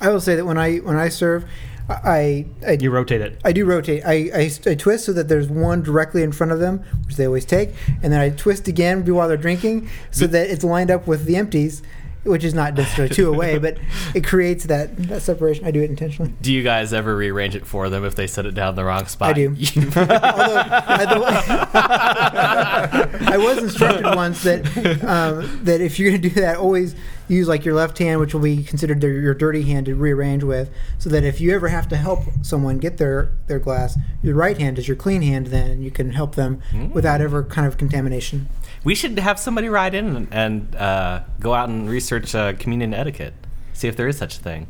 I 0.00 0.10
will 0.10 0.20
say 0.20 0.36
that 0.36 0.44
when 0.44 0.56
I 0.56 0.76
when 0.76 0.96
I 0.96 1.08
serve, 1.08 1.44
I 1.88 2.46
I, 2.64 2.72
you 2.80 2.92
rotate 2.92 3.20
it. 3.20 3.40
I 3.44 3.50
do 3.50 3.64
rotate. 3.64 4.04
I, 4.06 4.30
I, 4.32 4.50
I 4.66 4.74
twist 4.76 5.06
so 5.06 5.12
that 5.14 5.26
there's 5.26 5.48
one 5.48 5.82
directly 5.82 6.22
in 6.22 6.30
front 6.30 6.52
of 6.52 6.60
them, 6.60 6.84
which 7.06 7.16
they 7.16 7.26
always 7.26 7.44
take, 7.44 7.70
and 8.02 8.12
then 8.12 8.20
I 8.20 8.30
twist 8.30 8.68
again 8.68 9.04
while 9.12 9.26
they're 9.26 9.36
drinking, 9.36 9.88
so 10.12 10.28
that 10.28 10.48
it's 10.48 10.62
lined 10.62 10.92
up 10.92 11.08
with 11.08 11.24
the 11.24 11.34
empties, 11.34 11.82
which 12.28 12.44
is 12.44 12.54
not 12.54 12.74
necessarily 12.74 13.14
two 13.14 13.28
away, 13.34 13.58
but 13.58 13.78
it 14.14 14.24
creates 14.24 14.64
that 14.64 14.96
that 15.08 15.22
separation. 15.22 15.64
I 15.64 15.70
do 15.70 15.82
it 15.82 15.90
intentionally. 15.90 16.32
Do 16.40 16.52
you 16.52 16.62
guys 16.62 16.92
ever 16.92 17.16
rearrange 17.16 17.56
it 17.56 17.66
for 17.66 17.88
them 17.88 18.04
if 18.04 18.14
they 18.14 18.26
set 18.26 18.46
it 18.46 18.54
down 18.54 18.74
the 18.74 18.84
wrong 18.84 19.06
spot? 19.06 19.30
I 19.30 19.32
do. 19.32 19.48
Although 19.96 21.24
I, 21.24 23.08
I 23.32 23.36
was 23.38 23.58
instructed 23.58 24.04
once 24.04 24.42
that 24.44 24.64
um, 25.04 25.64
that 25.64 25.80
if 25.80 25.98
you're 25.98 26.10
going 26.10 26.22
to 26.22 26.28
do 26.28 26.34
that, 26.40 26.56
always 26.56 26.94
use 27.28 27.48
like 27.48 27.64
your 27.64 27.74
left 27.74 27.98
hand, 27.98 28.20
which 28.20 28.32
will 28.32 28.40
be 28.40 28.62
considered 28.62 29.00
their, 29.00 29.12
your 29.12 29.34
dirty 29.34 29.62
hand 29.62 29.86
to 29.86 29.94
rearrange 29.94 30.44
with, 30.44 30.70
so 30.98 31.10
that 31.10 31.24
if 31.24 31.40
you 31.40 31.54
ever 31.54 31.68
have 31.68 31.88
to 31.88 31.96
help 31.96 32.20
someone 32.42 32.78
get 32.78 32.98
their 32.98 33.32
their 33.46 33.58
glass, 33.58 33.98
your 34.22 34.34
right 34.34 34.58
hand 34.58 34.78
is 34.78 34.88
your 34.88 34.96
clean 34.96 35.22
hand. 35.22 35.48
Then 35.48 35.82
you 35.82 35.90
can 35.90 36.10
help 36.10 36.34
them 36.34 36.62
without 36.92 37.20
ever 37.20 37.42
kind 37.44 37.66
of 37.66 37.76
contamination. 37.78 38.48
We 38.88 38.94
should 38.94 39.18
have 39.18 39.38
somebody 39.38 39.68
ride 39.68 39.94
in 39.94 40.16
and, 40.16 40.28
and 40.32 40.74
uh, 40.74 41.20
go 41.40 41.52
out 41.52 41.68
and 41.68 41.90
research 41.90 42.34
uh, 42.34 42.54
communion 42.54 42.94
etiquette. 42.94 43.34
See 43.74 43.86
if 43.86 43.96
there 43.96 44.08
is 44.08 44.16
such 44.16 44.38
a 44.38 44.40
thing. 44.40 44.66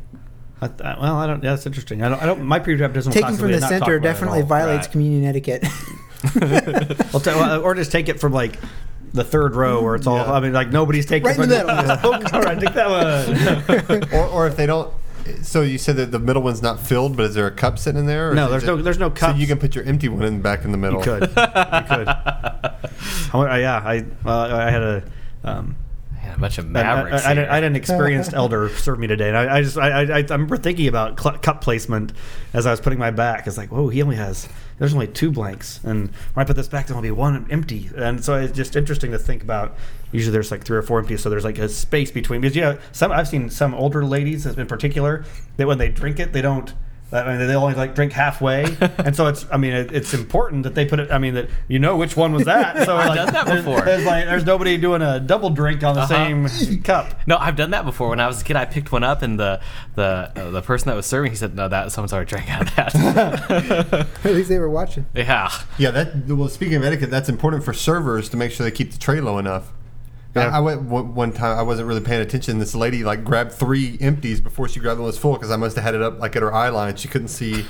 I, 0.61 0.65
I, 0.65 0.99
well, 0.99 1.15
I 1.15 1.25
don't. 1.25 1.41
Yeah, 1.41 1.51
that's 1.51 1.65
interesting. 1.65 2.03
I 2.03 2.09
don't. 2.09 2.21
I 2.21 2.25
don't. 2.25 2.43
My 2.43 2.59
pre-draft 2.59 2.93
doesn't. 2.95 3.13
Taking 3.13 3.37
from 3.37 3.49
the 3.53 3.61
center 3.61 3.75
about 3.75 3.91
it 3.91 3.95
at 3.95 4.01
definitely 4.01 4.41
violates 4.41 4.87
Right. 4.87 4.91
communion 4.91 5.23
etiquette. 5.23 5.63
Well, 7.13 7.21
t- 7.21 7.29
well, 7.29 7.61
or 7.63 7.73
just 7.75 7.93
take 7.93 8.09
it 8.09 8.19
from 8.19 8.33
like 8.33 8.59
the 9.13 9.23
third 9.23 9.55
row 9.55 9.81
where 9.81 9.95
it's 9.95 10.05
all. 10.05 10.17
Yeah. 10.17 10.33
I 10.33 10.41
mean, 10.41 10.51
like 10.51 10.67
nobody's 10.67 11.05
taking. 11.05 11.25
Right 11.27 11.39
in 11.39 11.47
the 11.47 11.47
middle. 11.47 11.69
all 12.35 12.41
right, 12.41 12.59
take 12.59 12.73
that 12.73 12.89
one. 13.89 14.13
or, 14.13 14.25
or 14.27 14.47
if 14.47 14.57
they 14.57 14.65
don't. 14.65 14.93
So 15.43 15.61
you 15.61 15.77
said 15.77 15.95
that 15.95 16.11
the 16.11 16.19
middle 16.19 16.41
one's 16.41 16.61
not 16.61 16.81
filled, 16.81 17.15
but 17.15 17.27
is 17.27 17.35
there 17.35 17.47
a 17.47 17.51
cup 17.51 17.79
sitting 17.79 18.01
in 18.01 18.05
there? 18.05 18.31
or 18.31 18.35
No, 18.35 18.47
is 18.47 18.47
it 18.47 18.51
there's 18.51 18.63
no- 18.65 18.81
there's 18.81 18.99
no 18.99 19.09
cup. 19.09 19.35
So 19.35 19.37
you 19.37 19.47
can 19.47 19.59
put 19.59 19.75
your 19.75 19.85
empty 19.85 20.09
one 20.09 20.23
in 20.23 20.41
back 20.41 20.65
in 20.65 20.73
the 20.73 20.77
middle. 20.77 20.99
You 20.99 21.05
could. 21.05 21.29
You 21.29 21.35
could. 21.87 22.09
I, 23.33 23.59
yeah, 23.59 23.81
I 23.83 24.05
uh, 24.25 24.55
I 24.55 24.71
had 24.71 24.81
a. 24.81 25.03
Um, 25.43 25.75
Man, 26.11 26.39
bunch 26.39 26.57
of 26.57 26.65
I, 26.65 26.69
mavericks. 26.69 27.25
I, 27.25 27.31
I, 27.31 27.33
here. 27.33 27.47
I 27.49 27.55
had 27.55 27.63
an 27.63 27.75
experienced 27.75 28.33
elder 28.33 28.69
serve 28.69 28.99
me 28.99 29.07
today, 29.07 29.29
and 29.29 29.37
I, 29.37 29.57
I 29.57 29.61
just 29.61 29.77
I, 29.77 29.89
I, 29.89 30.17
I 30.17 30.19
remember 30.19 30.57
thinking 30.57 30.87
about 30.87 31.15
cup 31.15 31.61
placement 31.61 32.13
as 32.53 32.65
I 32.65 32.71
was 32.71 32.81
putting 32.81 32.99
my 32.99 33.11
back. 33.11 33.47
It's 33.47 33.57
like, 33.57 33.71
whoa, 33.71 33.87
he 33.87 34.01
only 34.01 34.17
has 34.17 34.49
there's 34.79 34.93
only 34.93 35.07
two 35.07 35.29
blanks, 35.31 35.81
and 35.83 36.09
when 36.33 36.43
I 36.43 36.43
put 36.45 36.55
this 36.55 36.69
back, 36.69 36.87
there'll 36.87 37.01
be 37.01 37.11
one 37.11 37.47
empty. 37.51 37.89
And 37.95 38.23
so 38.23 38.35
it's 38.35 38.53
just 38.53 38.75
interesting 38.75 39.11
to 39.11 39.19
think 39.19 39.43
about. 39.43 39.75
Usually 40.11 40.31
there's 40.31 40.51
like 40.51 40.63
three 40.63 40.77
or 40.77 40.81
four 40.81 40.99
empty, 40.99 41.17
so 41.17 41.29
there's 41.29 41.43
like 41.43 41.59
a 41.59 41.69
space 41.69 42.11
between. 42.11 42.41
Because 42.41 42.55
yeah, 42.55 42.77
some 42.93 43.11
I've 43.11 43.27
seen 43.27 43.49
some 43.49 43.73
older 43.73 44.05
ladies 44.05 44.45
in 44.45 44.67
particular 44.67 45.25
that 45.57 45.67
when 45.67 45.77
they 45.77 45.89
drink 45.89 46.19
it, 46.19 46.33
they 46.33 46.41
don't. 46.41 46.73
I 47.11 47.37
mean, 47.37 47.47
they 47.47 47.55
only 47.55 47.73
like 47.73 47.95
drink 47.95 48.11
halfway, 48.13 48.65
and 48.99 49.15
so 49.15 49.25
it's. 49.27 49.45
I 49.51 49.57
mean, 49.57 49.73
it, 49.73 49.91
it's 49.91 50.13
important 50.13 50.61
that 50.63 50.75
they 50.75 50.85
put 50.85 50.99
it. 50.99 51.11
I 51.11 51.17
mean, 51.17 51.33
that 51.33 51.49
you 51.67 51.79
know 51.79 51.97
which 51.97 52.15
one 52.15 52.33
was 52.33 52.45
that. 52.45 52.85
So 52.85 52.95
I've 52.97 53.09
like, 53.09 53.15
done 53.17 53.33
that 53.33 53.45
there's- 53.47 53.65
before. 53.65 53.81
There's, 53.81 54.05
like, 54.05 54.25
there's 54.25 54.45
nobody 54.45 54.77
doing 54.77 55.01
a 55.01 55.19
double 55.19 55.49
drink 55.49 55.83
on 55.83 55.95
the 55.95 56.01
Uh-huh. 56.01 56.47
same 56.47 56.81
cup. 56.83 57.19
No, 57.25 57.37
I've 57.37 57.55
done 57.55 57.71
that 57.71 57.83
before. 57.83 58.09
When 58.09 58.19
I 58.19 58.27
was 58.27 58.41
a 58.41 58.43
kid, 58.43 58.55
I 58.55 58.65
picked 58.65 58.91
one 58.91 59.03
up, 59.03 59.21
and 59.23 59.39
the 59.39 59.59
the 59.95 60.31
uh, 60.35 60.51
the 60.51 60.61
person 60.61 60.89
that 60.89 60.95
was 60.95 61.05
serving, 61.07 61.31
he 61.31 61.35
said, 61.35 61.55
"No, 61.55 61.67
that 61.67 61.91
someone's 61.91 62.13
already 62.13 62.29
drank 62.29 62.49
out 62.51 62.61
of 62.61 62.75
that." 62.75 64.07
At 64.23 64.33
least 64.35 64.49
they 64.49 64.59
were 64.59 64.69
watching. 64.69 65.05
yeah, 65.15 65.51
Yeah, 65.77 65.91
that 65.91 66.27
well. 66.27 66.47
Speaking 66.49 66.75
of 66.75 66.83
etiquette, 66.83 67.09
that's 67.09 67.29
important 67.29 67.63
for 67.63 67.73
servers 67.73 68.29
to 68.29 68.37
make 68.37 68.51
sure 68.51 68.63
they 68.63 68.71
keep 68.71 68.91
the 68.91 68.99
tray 68.99 69.19
low 69.19 69.37
enough. 69.39 69.71
I- 70.35 70.39
Yeah. 70.41 70.57
I 70.57 70.59
went 70.59 70.83
one 70.83 71.15
one 71.15 71.31
time. 71.31 71.57
I 71.57 71.61
wasn't 71.63 71.87
really 71.87 72.01
paying 72.01 72.21
attention. 72.21 72.59
This 72.59 72.75
lady 72.75 73.03
like 73.03 73.23
grabbed 73.23 73.51
three 73.51 73.97
empties 73.99 74.39
before 74.41 74.67
she 74.67 74.79
grabbed 74.79 74.97
the 74.99 75.01
one 75.03 75.09
that's 75.11 75.17
full 75.21 75.33
because 75.33 75.51
I 75.51 75.55
must 75.55 75.75
have 75.75 75.83
had 75.83 75.95
it 75.95 76.01
up 76.01 76.19
like 76.19 76.35
at 76.35 76.41
her 76.41 76.53
eye 76.53 76.69
line. 76.69 76.95
She 76.95 77.07
couldn't 77.07 77.29
see 77.29 77.65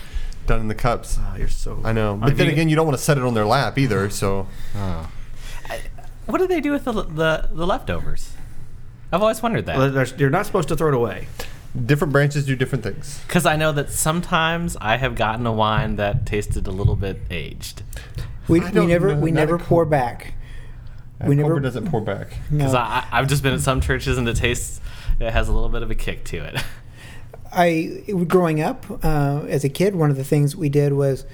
done 0.45 0.59
in 0.61 0.67
the 0.67 0.75
cups. 0.75 1.17
Oh, 1.21 1.35
you're 1.37 1.47
so. 1.47 1.79
I 1.83 1.93
know, 1.93 2.15
I 2.15 2.27
but 2.27 2.37
then 2.37 2.47
mean- 2.47 2.53
again, 2.53 2.69
you 2.69 2.75
don't 2.75 2.85
want 2.87 2.97
to 2.97 3.03
set 3.03 3.17
it 3.17 3.23
on 3.23 3.33
their 3.33 3.45
lap 3.45 3.77
either. 3.77 4.09
So 4.09 4.47
ah. 4.75 5.09
what 6.25 6.39
do 6.39 6.47
they 6.47 6.59
do 6.61 6.71
with 6.71 6.85
the 6.85 6.91
the, 6.91 7.49
the 7.51 7.65
leftovers? 7.67 8.33
I've 9.11 9.21
always 9.21 9.41
wondered 9.41 9.65
that 9.65 9.93
there's- 9.93 10.13
You're 10.17 10.29
not 10.29 10.45
supposed 10.45 10.67
to 10.69 10.75
throw 10.75 10.89
it 10.89 10.93
away. 10.93 11.27
different 11.85 12.11
branches 12.11 12.45
do 12.45 12.55
different 12.55 12.83
things. 12.83 13.21
because 13.27 13.45
I 13.45 13.55
know 13.55 13.71
that 13.71 13.89
sometimes 13.91 14.75
I 14.81 14.97
have 14.97 15.15
gotten 15.15 15.45
a 15.47 15.51
wine 15.53 15.95
that 15.95 16.25
tasted 16.25 16.67
a 16.67 16.71
little 16.71 16.95
bit 16.95 17.21
aged. 17.31 17.81
We, 18.47 18.59
we 18.59 18.85
never 18.85 19.15
know 19.15 19.19
we 19.19 19.31
never 19.31 19.55
a 19.55 19.59
pour 19.59 19.85
back. 19.85 20.33
We 21.21 21.29
We 21.29 21.35
never- 21.35 21.49
never 21.49 21.59
doesn't 21.59 21.89
pour 21.89 22.01
back. 22.01 22.29
Because 22.51 22.73
No. 22.73 22.79
I 22.79 23.05
I've 23.11 23.27
just 23.27 23.43
been 23.43 23.53
at 23.53 23.61
some 23.61 23.81
churches 23.81 24.17
and 24.17 24.27
it 24.29 24.35
tastes 24.37 24.79
it 25.19 25.31
has 25.31 25.47
a 25.49 25.51
little 25.51 25.69
bit 25.69 25.83
of 25.83 25.91
a 25.91 25.95
kick 25.95 26.23
to 26.25 26.37
it. 26.37 26.63
I 27.51 28.03
growing 28.27 28.61
up 28.61 28.85
uh, 29.03 29.41
as 29.49 29.63
a 29.63 29.69
kid, 29.69 29.95
one 29.95 30.09
of 30.11 30.17
the 30.17 30.23
things 30.23 30.55
we 30.55 30.69
did 30.69 30.93
was 30.93 31.25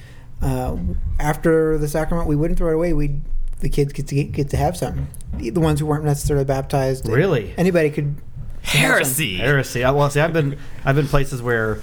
uh, 0.41 0.75
after 1.19 1.77
the 1.77 1.87
sacrament, 1.87 2.27
we 2.27 2.35
wouldn't 2.35 2.57
throw 2.57 2.69
it 2.71 2.75
away. 2.75 2.93
We 2.93 3.19
the 3.59 3.69
kids 3.69 3.93
get 3.93 4.07
to 4.07 4.15
get, 4.15 4.31
get 4.31 4.49
to 4.49 4.57
have 4.57 4.75
something. 4.77 5.07
The 5.37 5.49
the 5.51 5.59
ones 5.59 5.79
who 5.79 5.85
weren't 5.85 6.05
necessarily 6.05 6.45
baptized. 6.45 7.07
Really? 7.07 7.53
anybody 7.57 7.89
could. 7.89 8.15
Heresy. 8.61 9.35
Heresy. 9.37 9.83
I, 9.83 9.91
well, 9.91 10.09
see, 10.09 10.19
I've 10.19 10.33
been 10.33 10.57
I've 10.83 10.95
been 10.95 11.07
places 11.07 11.41
where, 11.41 11.81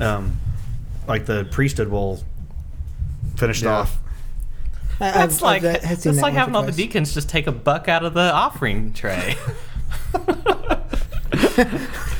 um, 0.00 0.38
like 1.06 1.26
the 1.26 1.44
priesthood 1.50 1.88
will 1.88 2.22
finish 3.36 3.60
it 3.60 3.66
Yeah. 3.66 3.72
off. 3.80 3.98
I- 5.00 5.10
That's 5.10 5.42
I've- 5.42 5.44
like 5.44 5.64
I've 5.76 5.82
had 5.82 6.00
seen 6.00 6.12
that's 6.12 6.16
that 6.18 6.22
like 6.22 6.34
having 6.34 6.54
all 6.56 6.62
the 6.62 6.72
deacons 6.72 7.12
just 7.14 7.28
take 7.28 7.46
a 7.46 7.52
buck 7.52 7.88
out 7.88 8.04
of 8.04 8.14
the 8.14 8.32
offering 8.32 8.92
tray. 8.92 9.36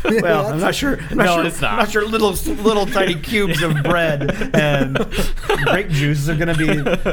Well, 0.05 0.47
I'm 0.53 0.61
not 0.61 0.75
sure. 0.75 0.99
I'm 1.11 1.17
not 1.17 1.25
No, 1.25 1.37
sure, 1.37 1.47
it's 1.47 1.61
not. 1.63 1.73
I'm 1.73 1.79
not 1.79 1.91
sure 1.91 2.07
little 2.07 2.33
little 2.63 2.85
tiny 2.85 3.15
cubes 3.15 3.63
of 3.63 3.75
bread 3.83 4.55
and 4.55 4.99
grape 5.65 5.89
juice 5.89 6.29
are 6.29 6.37
going 6.37 6.55
to 6.55 6.57
be. 6.57 6.67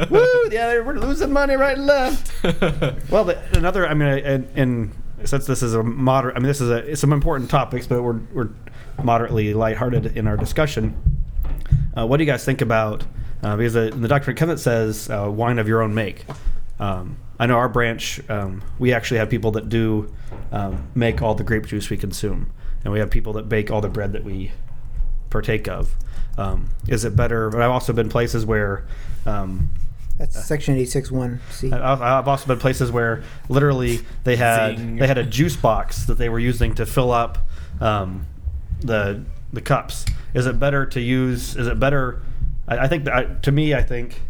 Woo! 0.14 0.48
Yeah, 0.50 0.80
we're 0.80 0.98
losing 0.98 1.32
money 1.32 1.54
right 1.54 1.76
and 1.78 1.86
left. 1.86 2.30
Well, 3.10 3.24
the, 3.24 3.38
another. 3.56 3.86
I 3.88 3.94
mean, 3.94 4.08
and, 4.08 4.46
and 4.54 4.92
since 5.24 5.46
this 5.46 5.62
is 5.62 5.74
a 5.74 5.82
moderate, 5.82 6.36
I 6.36 6.40
mean, 6.40 6.48
this 6.48 6.60
is 6.60 6.68
a 6.70 6.94
some 6.96 7.12
important 7.14 7.48
topics, 7.50 7.86
but 7.86 8.02
we're 8.02 8.20
we're 8.34 8.50
moderately 9.02 9.54
lighthearted 9.54 10.14
in 10.16 10.26
our 10.26 10.36
discussion. 10.36 10.94
Uh, 11.96 12.06
what 12.06 12.18
do 12.18 12.24
you 12.24 12.30
guys 12.30 12.44
think 12.44 12.60
about? 12.60 13.04
Uh, 13.42 13.56
because 13.56 13.72
the, 13.74 13.90
the 13.90 14.08
Doctrine 14.08 14.32
and 14.32 14.38
Covenants 14.38 14.62
says 14.62 15.10
uh, 15.10 15.28
wine 15.30 15.58
of 15.58 15.66
your 15.66 15.82
own 15.82 15.94
make. 15.94 16.24
Um, 16.78 17.16
I 17.38 17.46
know 17.46 17.56
our 17.56 17.68
branch, 17.68 18.20
um, 18.30 18.62
we 18.78 18.92
actually 18.92 19.18
have 19.18 19.28
people 19.30 19.50
that 19.52 19.68
do 19.68 20.12
um, 20.52 20.88
make 20.94 21.22
all 21.22 21.34
the 21.34 21.42
grape 21.44 21.66
juice 21.66 21.90
we 21.90 21.96
consume, 21.96 22.52
and 22.84 22.92
we 22.92 23.00
have 23.00 23.10
people 23.10 23.32
that 23.34 23.48
bake 23.48 23.70
all 23.70 23.80
the 23.80 23.88
bread 23.88 24.12
that 24.12 24.22
we 24.24 24.52
partake 25.30 25.66
of. 25.66 25.94
Um, 26.38 26.68
is 26.88 27.04
it 27.04 27.16
better? 27.16 27.50
But 27.50 27.62
I've 27.62 27.70
also 27.70 27.92
been 27.92 28.08
places 28.08 28.46
where 28.46 28.86
um, 29.26 29.70
That's 30.18 30.44
section 30.44 30.74
eighty 30.76 30.86
six 30.86 31.10
one 31.10 31.40
C. 31.50 31.72
I- 31.72 31.92
I've 31.92 32.00
I've 32.00 32.28
also 32.28 32.46
been 32.46 32.58
places 32.58 32.90
where 32.92 33.22
literally 33.48 34.00
they 34.24 34.36
had 34.36 34.78
Zing. 34.78 34.96
they 34.96 35.06
had 35.06 35.18
a 35.18 35.24
juice 35.24 35.56
box 35.56 36.06
that 36.06 36.16
they 36.16 36.28
were 36.28 36.38
using 36.38 36.74
to 36.76 36.86
fill 36.86 37.10
up 37.10 37.38
um, 37.80 38.26
the 38.80 39.24
the 39.52 39.60
cups. 39.60 40.06
Is 40.32 40.46
it 40.46 40.58
better 40.58 40.86
to 40.86 41.00
use? 41.00 41.56
Is 41.56 41.66
it 41.66 41.78
better? 41.80 42.22
I, 42.78 42.84
I 42.84 42.88
think 42.88 43.04
that 43.04 43.14
I, 43.14 43.24
to 43.24 43.52
me, 43.52 43.74
I 43.74 43.82
think 43.82 44.20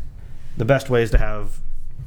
the 0.56 0.64
best 0.64 0.90
way 0.90 1.02
is 1.02 1.11
to 1.12 1.18
have 1.18 1.58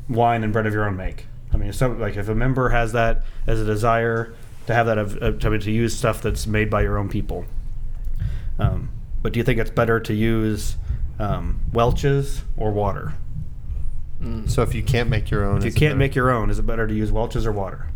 wine 0.10 0.44
and 0.44 0.54
bread 0.54 0.66
of 0.66 0.74
your 0.74 0.86
own 0.88 0.96
make. 0.96 1.28
I 1.54 1.58
mean, 1.58 1.72
so 1.74 1.90
like 1.92 2.16
if 2.18 2.28
a 2.30 2.36
member 2.36 2.70
has 2.70 2.92
that 2.94 3.24
as 3.48 3.62
a 3.62 3.66
desire 3.66 4.34
to 4.68 4.74
have 4.74 4.86
that 4.88 4.98
of, 4.98 5.18
of 5.18 5.40
to, 5.40 5.58
to 5.58 5.72
use 5.72 5.96
stuff 5.98 6.22
that's 6.22 6.46
made 6.48 6.70
by 6.70 6.82
your 6.82 6.98
own 6.98 7.10
people. 7.10 7.46
Um, 8.60 8.90
but 9.22 9.34
do 9.34 9.40
you 9.40 9.44
think 9.44 9.60
it's 9.60 9.70
better 9.72 10.00
to 10.00 10.14
use 10.14 10.76
um, 11.20 11.62
Welch's 11.74 12.42
or 12.58 12.72
water? 12.72 13.14
So 14.48 14.64
if 14.64 14.74
you 14.74 14.82
can't 14.82 15.10
make 15.10 15.30
your 15.30 15.44
own, 15.44 15.58
If 15.58 15.64
you 15.64 15.68
is 15.70 15.76
it 15.76 15.80
can't 15.80 15.90
better? 15.92 16.00
make 16.00 16.16
your 16.16 16.32
own, 16.32 16.50
is 16.50 16.58
it 16.58 16.66
better 16.66 16.88
to 16.88 16.94
use 16.94 17.12
Welch's 17.12 17.46
or 17.46 17.52
water? 17.52 17.88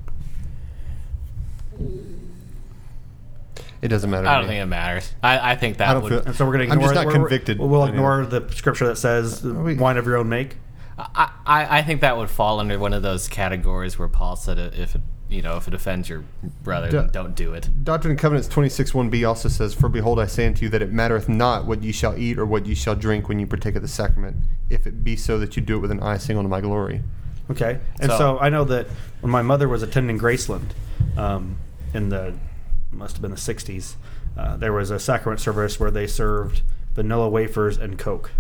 It 3.82 3.88
doesn't 3.88 4.10
matter. 4.10 4.28
I 4.28 4.36
don't 4.36 4.44
me. 4.44 4.50
think 4.56 4.64
it 4.64 4.66
matters. 4.68 5.14
I, 5.24 5.52
I 5.52 5.56
think 5.56 5.78
that 5.78 5.90
I 5.90 5.94
don't 5.94 6.04
would. 6.04 6.10
feel- 6.10 6.22
And 6.26 6.36
so 6.36 6.46
we're 6.46 6.54
going 6.58 6.68
to 6.68 6.74
I'm 6.74 6.80
ignore. 6.80 6.94
just 6.94 6.96
not 6.96 7.06
we're- 7.08 7.20
we're- 7.20 7.30
convicted. 7.30 7.60
We'll 7.60 7.82
I 7.82 7.88
know. 7.88 7.92
ignore 7.94 8.26
the 8.26 8.50
scripture 8.54 8.88
that 8.88 8.98
says 8.98 9.44
we- 9.44 9.76
wine 9.76 9.98
of 9.98 10.06
your 10.06 10.18
own 10.18 10.30
make. 10.30 10.58
I, 10.98 11.32
I, 11.46 11.78
I 11.80 11.82
think 11.84 12.02
that 12.02 12.18
would 12.18 12.30
fall 12.30 12.60
under 12.60 12.78
one 12.78 12.92
of 12.94 13.02
those 13.04 13.28
categories 13.30 13.98
where 13.98 14.10
Paul 14.10 14.36
said 14.36 14.58
it, 14.58 14.74
if 14.78 14.96
it, 14.96 15.02
you 15.30 15.42
know 15.42 15.56
if 15.56 15.66
it 15.68 15.74
offends 15.74 16.10
your 16.10 16.26
brother, 16.64 16.90
then 16.90 17.06
Yeah. 17.06 17.10
don't 17.14 17.36
do 17.36 17.54
it. 17.54 17.70
Doctrine 17.86 18.12
and 18.12 18.20
Covenants 18.20 18.50
26 18.50 18.92
1b 18.92 19.26
also 19.26 19.48
says, 19.48 19.74
For 19.74 19.88
behold, 19.88 20.20
I 20.20 20.26
say 20.26 20.46
unto 20.46 20.66
you 20.66 20.70
that 20.72 20.82
it 20.82 20.92
mattereth 20.92 21.30
not 21.30 21.66
what 21.66 21.84
ye 21.84 21.94
shall 21.94 22.18
eat 22.18 22.38
or 22.38 22.46
what 22.46 22.66
ye 22.66 22.76
shall 22.76 22.96
drink 22.96 23.30
when 23.30 23.40
you 23.40 23.48
partake 23.48 23.76
of 23.78 23.82
the 23.82 23.88
sacrament, 23.88 24.36
if 24.70 24.86
it 24.86 25.02
be 25.04 25.16
so 25.16 25.40
that 25.40 25.56
you 25.56 25.62
do 25.62 25.78
it 25.78 25.80
with 25.80 25.92
an 25.92 26.02
eye 26.04 26.18
single 26.18 26.44
to 26.44 26.50
my 26.50 26.60
glory. 26.60 27.02
Okay, 27.50 27.80
and 28.02 28.12
so, 28.12 28.18
So- 28.18 28.40
I 28.40 28.50
know 28.50 28.66
that 28.66 28.88
when 29.22 29.32
my 29.32 29.42
mother 29.42 29.70
was 29.70 29.82
attending 29.84 30.20
Graceland, 30.20 30.72
um, 31.18 31.58
in 31.94 32.10
the 32.10 32.34
must 32.92 33.16
have 33.16 33.22
been 33.22 33.32
the 33.32 33.38
'60s, 33.38 33.96
uh, 34.38 34.58
there 34.58 34.74
was 34.74 34.92
a 34.92 35.00
sacrament 35.00 35.40
service 35.42 35.80
where 35.80 35.92
they 35.92 36.08
served 36.08 36.62
vanilla 36.96 37.30
wafers 37.30 37.78
and 37.78 37.98
Coke. 37.98 38.32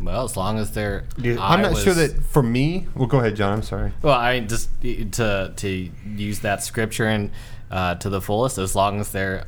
Well, 0.00 0.24
as 0.24 0.36
long 0.36 0.58
as 0.58 0.72
they're. 0.72 1.04
Do 1.18 1.28
you- 1.30 1.38
I 1.38 1.54
I'm 1.54 1.62
not 1.62 1.72
was- 1.72 1.82
sure 1.82 1.92
that 1.94 2.22
for 2.24 2.42
me. 2.42 2.86
Well, 2.94 3.06
go 3.06 3.18
ahead, 3.18 3.36
John. 3.36 3.52
I'm 3.52 3.62
sorry. 3.62 3.92
Well, 4.02 4.14
I 4.14 4.40
just 4.40 4.70
to 4.82 5.52
to 5.54 5.90
use 6.16 6.38
that 6.40 6.62
scripture 6.64 7.06
and 7.06 7.30
uh, 7.70 7.96
to 7.96 8.08
the 8.08 8.20
fullest, 8.20 8.56
as 8.58 8.74
long 8.74 9.00
as 9.00 9.12
they're 9.12 9.46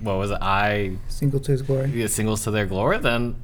what 0.00 0.16
was 0.16 0.30
it? 0.30 0.38
I 0.40 0.96
Single 1.08 1.40
to 1.40 1.52
his 1.52 1.60
glory. 1.62 2.08
singles 2.08 2.44
to 2.44 2.50
their 2.50 2.64
glory, 2.64 2.98
then 2.98 3.36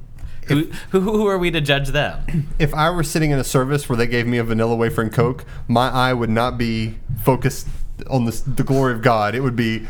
who, 0.47 0.69
who 0.89 1.01
who 1.01 1.27
are 1.27 1.37
we 1.37 1.51
to 1.51 1.61
judge 1.61 1.89
them? 1.89 2.47
If 2.59 2.73
I 2.73 2.89
were 2.89 3.03
sitting 3.03 3.29
in 3.31 3.37
a 3.37 3.43
service 3.43 3.87
where 3.87 3.95
they 3.97 4.07
gave 4.07 4.25
me 4.25 4.39
a 4.39 4.43
vanilla 4.43 4.75
wafer 4.75 5.01
and 5.03 5.13
Coke, 5.13 5.45
my 5.67 5.89
eye 5.89 6.13
would 6.13 6.29
not 6.31 6.57
be 6.57 6.97
focused 7.23 7.67
on 8.09 8.25
the, 8.25 8.31
the 8.55 8.63
glory 8.63 8.93
of 8.93 9.01
God. 9.01 9.35
It 9.35 9.41
would 9.41 9.55
be, 9.55 9.87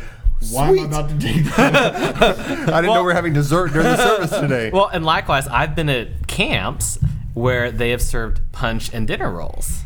why 0.50 0.68
am 0.68 0.78
I 0.78 0.82
about 0.84 1.08
to 1.10 1.18
take 1.18 1.44
that? 1.56 1.74
I 2.68 2.80
didn't 2.80 2.94
know 2.94 3.02
we 3.02 3.10
are 3.10 3.14
having 3.14 3.32
dessert 3.32 3.72
during 3.72 3.88
the 3.88 3.96
service 3.96 4.30
today. 4.40 4.70
Well, 4.70 4.86
and 4.86 5.04
likewise, 5.04 5.48
I've 5.48 5.74
been 5.74 5.88
at 5.88 6.26
camps 6.26 6.98
where 7.34 7.70
they 7.70 7.90
have 7.90 8.02
served 8.02 8.40
punch 8.52 8.92
and 8.92 9.06
dinner 9.06 9.30
rolls. 9.30 9.82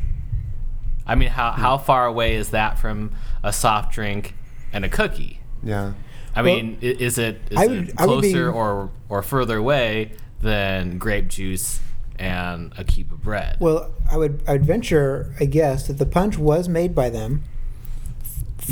I 1.06 1.14
mean, 1.14 1.30
how 1.30 1.52
how 1.52 1.78
hmm. 1.78 1.84
far 1.84 2.06
away 2.06 2.36
is 2.36 2.50
that 2.50 2.78
from 2.78 3.12
a 3.42 3.52
soft 3.52 3.92
drink 3.92 4.34
and 4.72 4.84
a 4.84 4.88
cookie? 4.88 5.40
yeah. 5.62 5.92
I 6.34 6.40
Well, 6.40 6.54
mean, 6.56 6.78
is 6.80 7.18
it 7.18 7.42
is 7.50 7.58
I 7.58 7.66
would- 7.66 7.88
it 7.90 7.94
I 7.98 8.06
would 8.06 8.22
be- 8.22 8.32
closer 8.32 8.50
or 8.50 8.90
or 9.10 9.22
further 9.22 9.58
away 9.58 10.12
than 10.40 10.96
grape 10.96 11.28
juice 11.28 11.80
and 12.18 12.72
a 12.78 12.84
cube 12.84 13.12
of 13.12 13.22
bread? 13.22 13.58
Well, 13.60 13.90
I 14.10 14.16
would 14.16 14.42
I 14.48 14.52
would 14.52 14.64
venture 14.64 15.34
a 15.40 15.44
guess 15.46 15.86
that 15.88 15.98
the 15.98 16.06
punch 16.06 16.38
was 16.38 16.68
made 16.70 16.94
by 16.94 17.10
them 17.10 17.42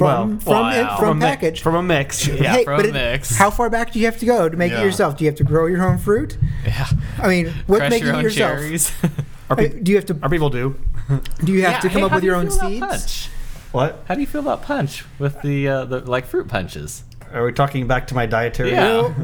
from 0.00 0.30
Well, 0.30 0.38
from 0.40 0.52
wow. 0.52 0.70
in, 0.80 0.86
From 0.86 0.96
from 0.98 1.08
a 1.10 1.14
mi- 1.14 1.20
package. 1.20 1.60
from 1.62 1.74
a 1.76 1.82
mix. 1.82 2.26
Yeah, 2.26 2.52
Hey, 2.52 2.64
from 2.64 2.76
but 2.78 2.86
a 2.86 2.88
it- 2.88 2.92
mix. 2.94 3.36
How 3.36 3.50
far 3.50 3.70
back 3.70 3.92
do 3.92 3.98
you 4.00 4.06
have 4.06 4.18
to 4.18 4.26
go 4.26 4.48
to 4.48 4.56
make 4.56 4.72
Yeah. 4.72 4.80
it 4.80 4.84
yourself? 4.84 5.16
Do 5.16 5.24
you 5.24 5.30
have 5.30 5.38
to 5.38 5.44
grow 5.44 5.66
your 5.66 5.84
own 5.86 5.98
fruit? 5.98 6.36
yeah. 6.66 6.86
I 7.18 7.28
mean, 7.28 7.52
what 7.66 7.78
Crush 7.78 7.90
making 7.90 8.08
your 8.08 8.16
it 8.18 8.22
yourself? 8.24 8.58
cherries. 8.58 8.92
Our, 9.50 9.60
I 9.60 9.66
do 9.68 9.90
you 9.92 9.96
have 9.98 10.06
to? 10.06 10.16
our 10.22 10.28
people 10.28 10.48
do. 10.50 10.76
Do 11.44 11.52
you 11.52 11.62
have 11.64 11.72
Yeah, 11.72 11.80
to 11.80 11.88
come 11.88 11.98
hey, 12.02 12.06
up 12.06 12.12
with 12.12 12.20
do 12.20 12.26
your 12.28 12.36
own 12.36 12.50
seeds? 12.50 12.78
punch? 12.86 13.28
what? 13.72 14.04
How 14.06 14.14
do 14.14 14.20
you 14.20 14.26
feel 14.28 14.42
about 14.42 14.62
punch 14.62 15.04
with 15.18 15.42
the 15.42 15.66
uh, 15.68 15.84
the 15.86 16.00
like 16.08 16.24
fruit 16.26 16.46
punches? 16.46 17.02
Are 17.32 17.44
we 17.44 17.52
talking 17.52 17.86
back 17.88 18.06
to 18.08 18.14
my 18.14 18.26
dietary? 18.26 18.70
Yeah. 18.72 19.08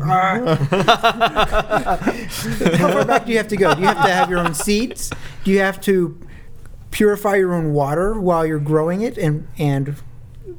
How 2.76 2.92
far 2.92 3.04
back 3.04 3.26
do 3.26 3.32
you 3.32 3.38
have 3.38 3.48
to 3.48 3.56
go? 3.56 3.74
Do 3.74 3.80
you 3.80 3.86
have 3.86 4.04
to 4.04 4.12
have 4.12 4.28
your 4.30 4.38
own 4.40 4.54
seeds? 4.54 5.10
Do 5.44 5.50
you 5.50 5.60
have 5.60 5.80
to 5.82 6.18
purify 6.90 7.36
your 7.36 7.54
own 7.54 7.72
water 7.72 8.18
while 8.18 8.44
you're 8.46 8.58
growing 8.58 9.02
it 9.02 9.16
and 9.18 9.46
and 9.58 9.96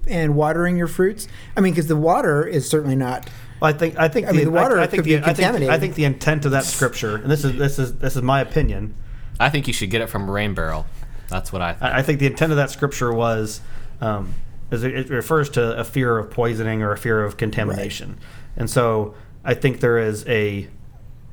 and 0.07 0.35
watering 0.35 0.77
your 0.77 0.87
fruits. 0.87 1.27
I 1.55 1.61
mean, 1.61 1.73
because 1.73 1.87
the 1.87 1.95
water 1.95 2.45
is 2.45 2.69
certainly 2.69 2.95
not. 2.95 3.29
Well, 3.59 3.73
I 3.73 3.77
think 3.77 3.97
I 3.97 4.07
think 4.07 4.27
I 4.27 4.31
mean, 4.31 4.45
the 4.45 4.51
water 4.51 4.79
I, 4.79 4.87
think 4.87 5.03
could 5.03 5.05
be 5.05 5.15
the, 5.15 5.21
I 5.21 5.25
think, 5.25 5.37
contaminated. 5.37 5.73
I 5.73 5.79
think 5.79 5.95
the 5.95 6.05
intent 6.05 6.45
of 6.45 6.51
that 6.51 6.65
scripture, 6.65 7.15
and 7.15 7.29
this 7.31 7.43
is 7.43 7.57
this 7.57 7.79
is 7.79 7.95
this 7.95 8.15
is 8.15 8.21
my 8.21 8.41
opinion. 8.41 8.95
I 9.39 9.49
think 9.49 9.67
you 9.67 9.73
should 9.73 9.89
get 9.89 10.01
it 10.01 10.07
from 10.07 10.29
a 10.29 10.31
rain 10.31 10.53
barrel. 10.53 10.85
That's 11.29 11.51
what 11.51 11.61
I 11.61 11.73
think. 11.73 11.83
I 11.83 11.99
I 11.99 12.01
think 12.03 12.19
the 12.19 12.27
intent 12.27 12.51
of 12.51 12.57
that 12.57 12.69
scripture 12.69 13.11
was, 13.11 13.61
um, 13.99 14.33
is 14.71 14.83
it, 14.83 14.93
it 14.95 15.09
refers 15.09 15.49
to 15.51 15.77
a 15.77 15.83
fear 15.83 16.17
of 16.17 16.29
poisoning 16.29 16.81
or 16.83 16.91
a 16.91 16.97
fear 16.97 17.23
of 17.23 17.37
contamination, 17.37 18.19
and 18.55 18.69
so 18.69 19.15
I 19.43 19.53
think 19.53 19.79
there 19.79 19.97
is 19.97 20.25
a, 20.27 20.67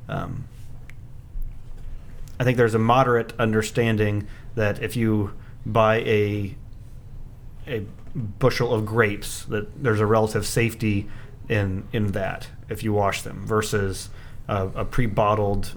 um, 0.07 0.45
I 2.39 2.43
think 2.43 2.57
there's 2.57 2.73
a 2.73 2.79
moderate 2.79 3.33
understanding 3.37 4.27
that 4.55 4.81
if 4.81 4.95
you 4.95 5.33
buy 5.65 5.97
a, 5.97 6.55
a 7.67 7.85
bushel 8.15 8.73
of 8.73 8.85
grapes, 8.85 9.43
that 9.45 9.83
there's 9.83 9.99
a 9.99 10.05
relative 10.05 10.45
safety 10.45 11.09
in 11.47 11.87
in 11.93 12.13
that 12.13 12.47
if 12.69 12.83
you 12.83 12.93
wash 12.93 13.21
them 13.21 13.45
versus 13.45 14.09
a, 14.47 14.67
a 14.67 14.85
pre-bottled 14.85 15.73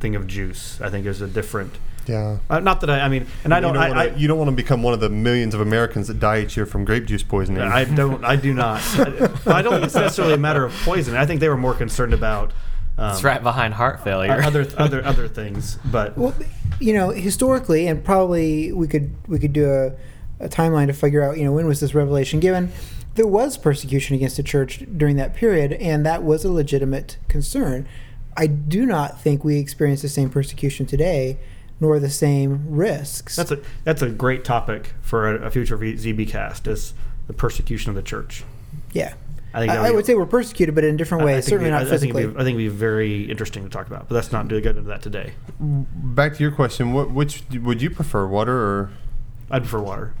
thing 0.00 0.14
of 0.14 0.26
juice. 0.26 0.80
I 0.80 0.90
think 0.90 1.06
is 1.06 1.20
a 1.20 1.26
different. 1.26 1.74
Yeah. 2.06 2.38
Uh, 2.48 2.60
not 2.60 2.80
that 2.80 2.90
I, 2.90 3.00
I 3.00 3.08
mean, 3.08 3.26
and 3.44 3.52
I 3.52 3.60
don't, 3.60 3.74
you 3.74 3.80
don't, 3.80 3.88
wanna, 3.90 4.00
I, 4.00 4.16
you 4.16 4.28
don't 4.28 4.38
want 4.38 4.48
to 4.48 4.56
become 4.56 4.82
one 4.82 4.94
of 4.94 5.00
the 5.00 5.10
millions 5.10 5.54
of 5.54 5.60
Americans 5.60 6.08
that 6.08 6.18
die 6.18 6.40
each 6.40 6.56
year 6.56 6.64
from 6.64 6.86
grape 6.86 7.04
juice 7.04 7.22
poisoning. 7.22 7.62
I 7.62 7.84
don't, 7.84 8.24
I 8.24 8.36
do 8.36 8.54
not. 8.54 8.80
I, 8.94 9.30
I 9.46 9.62
don't 9.62 9.72
think 9.72 9.84
it's 9.84 9.94
necessarily 9.94 10.34
a 10.34 10.38
matter 10.38 10.64
of 10.64 10.72
poison. 10.84 11.16
I 11.16 11.26
think 11.26 11.40
they 11.40 11.50
were 11.50 11.56
more 11.58 11.74
concerned 11.74 12.14
about 12.14 12.52
um, 12.96 13.12
It's 13.12 13.22
right 13.22 13.42
behind 13.42 13.74
heart 13.74 14.02
failure. 14.02 14.40
other, 14.42 14.66
other, 14.78 15.04
other 15.04 15.28
things. 15.28 15.78
But 15.84 16.16
Well, 16.16 16.34
you 16.80 16.94
know, 16.94 17.10
historically, 17.10 17.86
and 17.86 18.02
probably 18.02 18.72
we 18.72 18.88
could 18.88 19.14
we 19.28 19.38
could 19.38 19.52
do 19.52 19.70
a, 19.70 19.92
a 20.40 20.48
timeline 20.48 20.86
to 20.86 20.92
figure 20.92 21.22
out, 21.22 21.36
you 21.38 21.44
know, 21.44 21.52
when 21.52 21.66
was 21.66 21.80
this 21.80 21.94
revelation 21.94 22.40
given? 22.40 22.70
There 23.14 23.26
was 23.26 23.58
persecution 23.58 24.14
against 24.14 24.36
the 24.36 24.42
church 24.42 24.84
during 24.96 25.16
that 25.16 25.34
period, 25.34 25.72
and 25.74 26.06
that 26.06 26.22
was 26.22 26.44
a 26.44 26.52
legitimate 26.52 27.18
concern. 27.28 27.88
I 28.36 28.46
do 28.46 28.86
not 28.86 29.20
think 29.20 29.42
we 29.44 29.58
experience 29.58 30.02
the 30.02 30.08
same 30.08 30.30
persecution 30.30 30.86
today, 30.86 31.38
nor 31.80 31.98
the 31.98 32.10
same 32.10 32.64
risks. 32.68 33.34
that's 33.36 33.50
a, 33.50 33.58
that's 33.84 34.02
a 34.02 34.08
great 34.10 34.44
topic 34.44 34.92
for 35.00 35.34
a, 35.36 35.46
a 35.46 35.50
future 35.50 35.76
V- 35.76 35.94
ZB 35.94 36.28
cast 36.28 36.66
is 36.68 36.94
the 37.26 37.32
persecution 37.32 37.90
of 37.90 37.96
the 37.96 38.02
church. 38.02 38.44
yeah. 38.92 39.14
I 39.54 39.60
think 39.60 39.72
I, 39.72 39.76
that 39.76 39.84
I 39.86 39.90
would 39.92 40.04
say 40.04 40.14
we're 40.14 40.26
persecuted, 40.26 40.74
but 40.74 40.84
in 40.84 40.98
different 40.98 41.22
I- 41.22 41.24
I 41.24 41.26
ways. 41.34 41.44
think 41.46 41.50
Certainly 41.60 41.70
it'd 41.70 41.78
be- 41.78 41.84
not 41.84 41.92
I- 41.92 41.94
I 41.96 41.98
think 41.98 42.12
physically. 42.12 42.26
be- 42.26 42.40
I 42.40 42.44
think 42.44 42.58
it'd 42.60 42.72
be 42.72 42.78
very 42.78 43.22
interesting 43.30 43.62
to 43.64 43.70
talk 43.70 43.86
about, 43.86 44.06
but 44.08 44.14
let's 44.14 44.30
not 44.30 44.46
do 44.46 44.60
get 44.60 44.76
into 44.76 44.88
that 44.90 45.00
today. 45.02 45.32
Back 45.58 46.34
to 46.34 46.42
your 46.42 46.52
question, 46.52 46.92
what 46.92 47.10
which 47.10 47.42
would 47.62 47.80
you 47.80 47.88
prefer, 47.90 48.26
water 48.26 48.52
or? 48.54 48.90
I'd 49.50 49.62
prefer 49.62 49.80
water. 49.80 50.12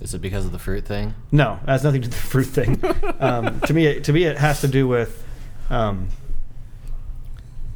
Is 0.00 0.12
it 0.12 0.20
because 0.20 0.44
of 0.44 0.52
the 0.52 0.58
fruit 0.58 0.84
thing? 0.84 1.14
No, 1.32 1.58
it 1.62 1.68
has 1.68 1.84
nothing 1.84 2.02
to 2.02 2.08
do 2.08 2.14
with 2.14 2.22
the 2.22 2.28
fruit 2.28 2.44
thing. 2.44 2.80
um, 3.20 3.60
to 3.60 3.72
me, 3.72 3.86
it, 3.86 4.04
to 4.04 4.12
me, 4.12 4.24
it 4.24 4.36
has 4.36 4.60
to 4.60 4.68
do 4.68 4.86
with. 4.86 5.24
Um, 5.70 6.08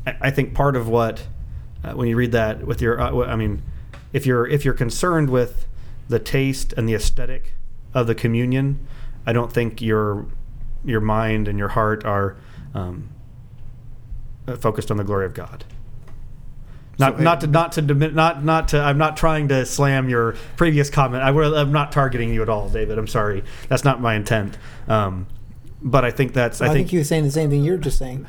I, 0.07 0.17
I 0.21 0.31
think 0.31 0.55
part 0.55 0.77
of 0.77 0.89
what 0.89 1.27
uh, 1.83 1.93
when 1.93 2.09
you 2.09 2.17
read 2.17 2.33
that 2.33 2.67
with 2.67 2.83
your, 2.83 3.01
uh, 3.01 3.27
I 3.27 3.37
mean, 3.37 3.63
if 4.13 4.27
you're 4.27 4.47
if 4.47 4.65
you're 4.65 4.75
concerned 4.75 5.31
with 5.31 5.67
the 6.09 6.19
taste 6.19 6.73
and 6.75 6.89
the 6.89 6.95
aesthetic 6.95 7.55
of 7.95 8.07
the 8.07 8.15
communion, 8.15 8.87
I 9.27 9.33
don't 9.33 9.53
think 9.53 9.81
your 9.81 10.27
your 10.85 11.01
mind 11.01 11.49
and 11.49 11.59
your 11.59 11.69
heart 11.69 12.05
are 12.05 12.37
um, 12.75 13.11
uh, 14.47 14.57
focused 14.57 14.91
on 14.91 14.97
the 14.97 15.05
glory 15.05 15.27
of 15.27 15.35
God. 15.35 15.65
Not, 17.01 17.17
So, 17.17 17.23
not 17.25 17.39
uh, 17.39 17.41
to 17.41 17.47
not 17.49 17.73
to 17.73 17.83
dimin- 17.83 18.15
not 18.15 18.45
not 18.45 18.69
to 18.69 18.81
I'm 18.81 18.99
not 18.99 19.17
trying 19.17 19.49
to 19.49 19.65
slam 19.67 20.09
your 20.09 20.37
previous 20.57 20.91
comment. 20.91 21.23
I, 21.23 21.31
I'm 21.31 21.73
not 21.73 21.91
targeting 21.93 22.33
you 22.33 22.43
at 22.43 22.49
all, 22.49 22.69
David. 22.69 22.99
I'm 22.99 23.07
sorry. 23.09 23.43
That's 23.69 23.85
not 23.85 24.01
my 24.01 24.15
intent. 24.15 24.57
Um, 24.87 25.27
but 25.83 26.05
I 26.05 26.11
think 26.11 26.35
that's 26.35 26.61
I, 26.61 26.67
I, 26.67 26.69
think, 26.69 26.77
think 26.79 26.91
he 26.91 26.99
was 26.99 27.09
saying 27.09 27.25
the 27.25 27.31
same 27.31 27.49
thing 27.51 27.65
you're 27.65 27.79
just 27.79 27.99
saying. 27.99 28.27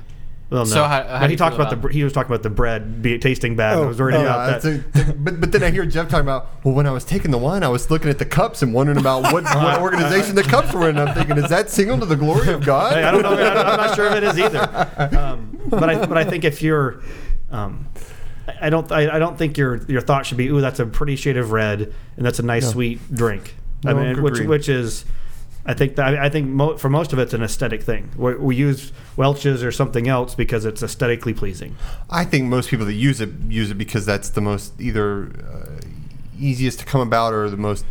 well, 0.49 0.61
no. 0.63 0.71
So 0.71 0.83
how- 0.85 1.03
how 1.03 1.27
he 1.27 1.35
talked 1.35 1.57
feel 1.57 1.65
about 1.65 1.81
the 1.81 1.89
he 1.89 2.03
was 2.05 2.13
talking 2.13 2.31
about 2.31 2.43
the 2.43 2.49
bread 2.49 3.01
be, 3.01 3.17
tasting 3.19 3.57
bad. 3.57 3.73
and 3.73 3.81
I 3.81 3.83
Oh, 3.83 3.87
was 3.89 3.99
worried 3.99 4.15
oh, 4.15 4.21
about 4.21 4.63
Yeah, 4.63 4.69
that. 4.93 5.09
a- 5.09 5.13
but 5.15 5.41
but 5.41 5.51
then 5.51 5.63
I 5.63 5.69
hear 5.71 5.85
Jeff 5.85 6.07
talking 6.07 6.25
about 6.25 6.49
well, 6.63 6.73
when 6.73 6.87
I 6.87 6.91
was 6.91 7.03
taking 7.03 7.31
the 7.31 7.37
wine, 7.37 7.63
I 7.63 7.67
was 7.67 7.91
looking 7.91 8.09
at 8.09 8.19
the 8.19 8.25
cups 8.25 8.61
and 8.61 8.73
wondering 8.73 8.99
about 8.99 9.23
what, 9.33 9.43
what 9.55 9.81
organization 9.81 10.35
the 10.35 10.43
cups 10.43 10.73
were 10.73 10.89
in. 10.89 10.97
I'm 10.97 11.13
thinking, 11.13 11.37
is 11.37 11.49
that 11.49 11.69
single 11.69 11.99
to 11.99 12.05
the 12.05 12.15
glory 12.15 12.53
of 12.53 12.63
God? 12.65 12.93
Hey, 12.93 13.03
I 13.03 13.11
don't 13.11 13.23
know. 13.23 13.33
I 13.33 13.71
am 13.71 13.77
not 13.77 13.95
sure 13.97 14.05
if 14.07 14.13
it 14.13 14.23
is 14.23 14.39
either. 14.39 15.17
Um, 15.17 15.59
but 15.67 15.89
I 15.89 16.05
but 16.05 16.17
I 16.17 16.23
think 16.23 16.45
if 16.45 16.61
you're, 16.61 17.01
um, 17.49 17.85
I 18.47 18.67
I 18.67 18.69
don't 18.69 18.91
I, 18.91 19.15
I 19.15 19.19
don't 19.19 19.37
think 19.37 19.57
your 19.57 19.83
your 19.87 20.01
thought 20.01 20.25
should 20.25 20.37
be 20.37 20.47
ooh 20.47 20.61
that's 20.61 20.79
a 20.79 20.85
pretty 20.85 21.15
shade 21.15 21.37
of 21.37 21.51
red 21.51 21.93
and 22.17 22.25
that's 22.25 22.39
a 22.39 22.43
nice 22.43 22.63
No. 22.63 22.71
sweet 22.71 23.13
drink. 23.13 23.55
I 23.85 23.93
mean 23.93 24.21
which 24.21 24.33
agreed. 24.35 24.49
which 24.49 24.69
is. 24.69 25.05
I 25.63 25.75
think 25.75 25.95
that 25.97 26.15
I 26.17 26.27
think 26.27 26.47
mo- 26.47 26.75
for 26.77 26.89
most 26.89 27.13
of 27.13 27.19
it's 27.19 27.35
an 27.35 27.43
aesthetic 27.43 27.83
thing. 27.83 28.09
We, 28.17 28.33
we 28.35 28.55
use 28.55 28.91
Welch's 29.15 29.61
or 29.63 29.71
something 29.71 30.07
else 30.07 30.33
because 30.33 30.65
it's 30.65 30.81
aesthetically 30.81 31.35
pleasing. 31.35 31.75
I 32.09 32.25
think 32.25 32.45
most 32.45 32.69
people 32.69 32.87
that 32.87 32.93
use 32.95 33.21
it 33.21 33.29
use 33.47 33.69
it 33.69 33.77
because 33.77 34.03
that's 34.03 34.29
the 34.31 34.41
most 34.41 34.73
either 34.81 35.25
uh, 35.25 35.85
easiest 36.39 36.79
to 36.79 36.85
come 36.85 37.01
about 37.01 37.33
or 37.33 37.47
the 37.49 37.57
most 37.57 37.85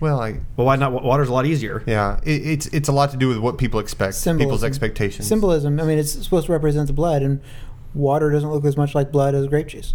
well, 0.00 0.18
I 0.20 0.40
Well, 0.56 0.66
why 0.66 0.76
not? 0.76 0.92
Water's 0.92 1.28
a 1.28 1.32
lot 1.32 1.44
easier. 1.46 1.84
yeah, 1.86 2.18
it, 2.24 2.30
it's 2.44 2.66
it's 2.68 2.88
a 2.88 2.92
lot 2.92 3.10
to 3.12 3.16
do 3.16 3.28
with 3.28 3.38
what 3.38 3.56
people 3.58 3.78
expect, 3.80 4.14
people's 4.14 4.22
Symbolism. 4.38 4.66
expectations. 4.66 5.28
Symbolism. 5.28 5.78
I 5.78 5.84
mean, 5.84 5.98
it's 5.98 6.10
supposed 6.24 6.46
to 6.46 6.52
represent 6.52 6.86
the 6.86 6.92
blood, 6.94 7.22
and 7.22 7.40
water 7.94 8.30
doesn't 8.30 8.50
look 8.50 8.64
as 8.64 8.76
much 8.76 8.94
like 8.94 9.10
blood 9.12 9.34
as 9.34 9.46
grape 9.46 9.68
juice. 9.68 9.94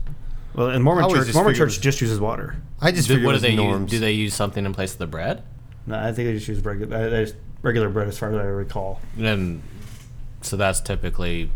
Well, 0.54 0.70
and 0.70 0.84
Mormon 0.84 1.04
I 1.04 1.08
always 1.08 1.20
church, 1.20 1.28
just 1.28 1.36
Mormon 1.36 1.54
figured 1.54 1.70
church 1.70 1.82
just 1.82 2.02
uses 2.02 2.20
water. 2.20 2.56
I 2.80 2.92
just 2.92 3.08
Do, 3.08 3.16
figure 3.16 3.26
what 3.28 3.36
it 3.36 3.40
do 3.42 3.48
was 3.48 3.56
they 3.58 3.80
use? 3.80 3.90
Do 3.92 4.00
they 4.00 4.12
use 4.12 4.34
something 4.34 4.66
in 4.66 4.74
place 4.74 4.94
of 4.94 5.00
the 5.00 5.08
bread? 5.08 5.44
No, 5.86 5.98
I 6.00 6.12
think 6.14 6.28
they 6.28 6.34
just 6.34 6.48
use 6.48 6.64
regular, 6.64 6.96
uh, 6.96 7.10
they 7.10 7.24
just 7.26 7.36
regular 7.62 7.90
bread 7.90 8.08
as 8.08 8.18
far 8.18 8.30
as 8.30 8.36
I 8.38 8.44
recall. 8.44 9.02
And 9.20 9.62
so 10.42 10.56
that's 10.58 10.80
typically 10.82 11.52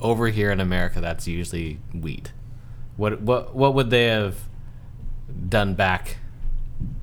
over 0.00 0.28
here 0.28 0.50
in 0.52 0.60
America. 0.60 1.00
That's 1.00 1.26
usually 1.26 1.78
wheat. 1.94 2.32
What 2.96 3.20
what 3.22 3.54
what 3.54 3.74
would 3.74 3.90
they 3.90 4.04
have 4.06 4.36
done 5.48 5.74
back? 5.74 6.18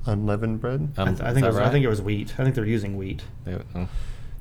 unleavened 0.06 0.60
bread? 0.60 0.92
Um, 0.96 1.08
I, 1.08 1.10
th- 1.12 1.20
I 1.20 1.32
think 1.32 1.40
that 1.40 1.44
it 1.44 1.48
was, 1.48 1.56
I 1.56 1.60
right? 1.64 1.72
think 1.72 1.84
it 1.84 1.88
was 1.88 2.00
wheat. 2.00 2.34
I 2.38 2.44
think 2.44 2.54
they're 2.54 2.64
using 2.64 2.96
wheat. 2.96 3.22
They- 3.44 3.58
oh. 3.74 3.88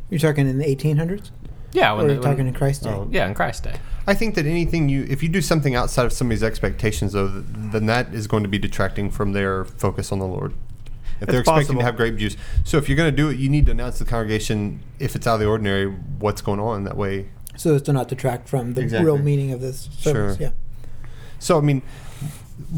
You're 0.10 0.20
talking 0.20 0.48
in 0.48 0.60
the 0.60 0.66
1800s, 0.66 1.32
yeah, 1.76 1.92
or 1.94 1.98
when 1.98 2.06
are 2.06 2.08
they, 2.10 2.14
you 2.16 2.22
talking 2.22 2.38
when, 2.38 2.48
in 2.48 2.54
Christ's 2.54 2.84
day? 2.84 2.90
Oh, 2.90 3.08
yeah, 3.12 3.28
in 3.28 3.34
Christ 3.34 3.64
Day. 3.64 3.76
I 4.08 4.14
think 4.14 4.36
that 4.36 4.46
anything 4.46 4.88
you, 4.90 5.06
if 5.10 5.22
you 5.24 5.30
do 5.30 5.42
something 5.42 5.76
outside 5.76 6.06
of 6.06 6.14
somebody's 6.14 6.44
expectations, 6.44 7.14
though, 7.14 7.28
then 7.28 7.86
that 7.88 8.14
is 8.14 8.28
going 8.28 8.44
to 8.44 8.50
be 8.50 8.58
detracting 8.60 9.10
from 9.12 9.34
their 9.34 9.66
focus 9.66 10.12
on 10.12 10.20
the 10.20 10.26
Lord. 10.28 10.54
If 11.18 11.24
It's 11.24 11.32
they're 11.32 11.40
expecting 11.42 11.64
possible. 11.64 11.80
to 11.82 11.86
have 11.86 11.96
grape 11.96 12.18
juice, 12.18 12.36
so 12.64 12.78
if 12.78 12.88
you're 12.90 12.98
going 12.98 13.10
to 13.12 13.16
do 13.16 13.30
it, 13.30 13.38
you 13.38 13.50
need 13.50 13.66
to 13.68 13.72
announce 13.72 13.98
to 14.00 14.04
the 14.04 14.10
congregation 14.10 14.82
if 15.00 15.16
it's 15.16 15.26
out 15.26 15.36
of 15.36 15.40
the 15.40 15.46
ordinary 15.48 15.88
what's 16.20 16.42
going 16.42 16.60
on. 16.60 16.84
That 16.84 16.98
way, 16.98 17.30
So 17.56 17.76
as 17.76 17.82
to 17.84 17.94
not 17.94 18.08
detract 18.10 18.50
from 18.50 18.74
the 18.74 18.82
Exactly. 18.82 19.06
real 19.06 19.18
meaning 19.18 19.52
of 19.52 19.62
this 19.62 19.90
service. 19.98 20.38
Sure. 20.38 20.48
Yeah. 20.48 20.52
So 21.40 21.58
I 21.58 21.62
mean, 21.62 21.82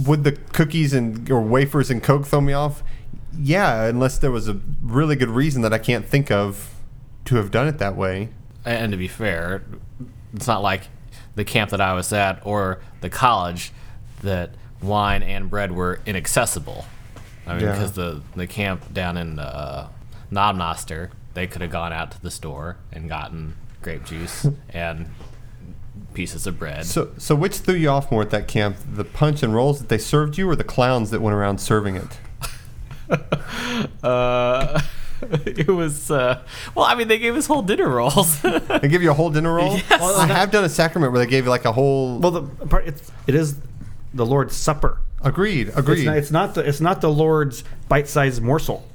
would 0.05 0.23
the 0.23 0.33
cookies 0.33 0.93
and 0.93 1.29
or 1.31 1.41
wafers 1.41 1.89
and 1.89 2.01
Coke 2.01 2.25
throw 2.25 2.41
me 2.41 2.53
off? 2.53 2.83
Yeah, 3.39 3.85
unless 3.85 4.17
there 4.17 4.31
was 4.31 4.47
a 4.47 4.59
really 4.81 5.15
good 5.15 5.29
reason 5.29 5.61
that 5.63 5.73
I 5.73 5.77
can't 5.77 6.05
think 6.05 6.31
of 6.31 6.73
to 7.25 7.35
have 7.35 7.51
done 7.51 7.67
it 7.67 7.77
that 7.79 7.95
way. 7.95 8.29
And 8.67 8.91
to 8.91 8.97
be 8.97 9.07
fair, 9.07 9.63
it's 10.33 10.47
not 10.47 10.61
like 10.61 10.83
the 11.35 11.45
camp 11.45 11.71
that 11.71 11.81
I 11.81 11.93
was 11.93 12.11
at 12.11 12.41
or 12.45 12.79
the 13.01 13.09
college 13.09 13.71
that 14.23 14.51
wine 14.81 15.23
and 15.23 15.49
bread 15.49 15.71
were 15.71 15.99
inaccessible. 16.05 16.85
I 17.45 17.53
mean, 17.55 17.63
Yeah. 17.63 17.71
because 17.73 17.93
the 17.93 18.21
the 18.35 18.47
camp 18.47 18.93
down 18.93 19.15
in 19.17 19.39
uh, 19.39 19.87
Knob 20.31 20.55
Noster, 20.57 21.11
they 21.33 21.47
could 21.47 21.61
have 21.61 21.71
gone 21.71 21.93
out 21.93 22.11
to 22.11 22.21
the 22.21 22.31
store 22.31 22.77
and 22.91 23.07
gotten 23.07 23.55
grape 23.81 24.03
juice 24.05 24.45
and 24.69 25.07
pieces 26.13 26.45
of 26.47 26.59
bread. 26.59 26.85
So, 26.85 27.11
so 27.17 27.35
which 27.35 27.57
threw 27.57 27.75
you 27.75 27.89
off 27.89 28.11
more 28.11 28.21
at 28.23 28.31
that 28.31 28.47
camp? 28.47 28.75
The 28.91 29.05
punch 29.05 29.43
and 29.43 29.53
rolls 29.55 29.79
that 29.79 29.87
they 29.87 29.97
served 29.97 30.37
you, 30.37 30.49
or 30.49 30.55
the 30.55 30.63
clowns 30.63 31.11
that 31.11 31.21
went 31.21 31.35
around 31.35 31.59
serving 31.59 31.95
it? 31.95 32.19
uh, 34.03 34.81
it 35.45 35.67
was 35.67 36.11
uh, 36.11 36.43
well. 36.75 36.85
I 36.85 36.95
mean, 36.95 37.07
they 37.07 37.17
gave 37.19 37.35
us 37.35 37.47
whole 37.47 37.61
dinner 37.61 37.89
rolls. 37.89 38.41
They 38.81 38.87
give 38.87 39.01
you 39.01 39.11
a 39.11 39.13
whole 39.13 39.29
dinner 39.29 39.53
roll. 39.53 39.73
Yes. 39.75 40.01
I 40.01 40.27
have 40.27 40.51
done 40.51 40.63
a 40.63 40.69
sacrament 40.69 41.11
where 41.13 41.23
they 41.23 41.29
gave 41.29 41.45
you 41.45 41.49
like 41.49 41.65
a 41.65 41.71
whole. 41.71 42.19
Well, 42.19 42.31
the 42.31 42.41
part 42.67 42.87
it's, 42.87 43.11
it 43.25 43.33
is 43.35 43.57
the 44.13 44.25
Lord's 44.25 44.55
Supper. 44.55 44.99
agreed, 45.23 45.69
It's 45.69 45.77
agreed. 45.77 46.05
not, 46.05 46.17
it's 46.17 46.31
not 46.31 46.53
the 46.55 46.61
it's 46.67 46.79
not 46.81 47.01
the 47.01 47.09
Lord's 47.09 47.63
bite-sized 47.89 48.41
morsel. 48.41 48.85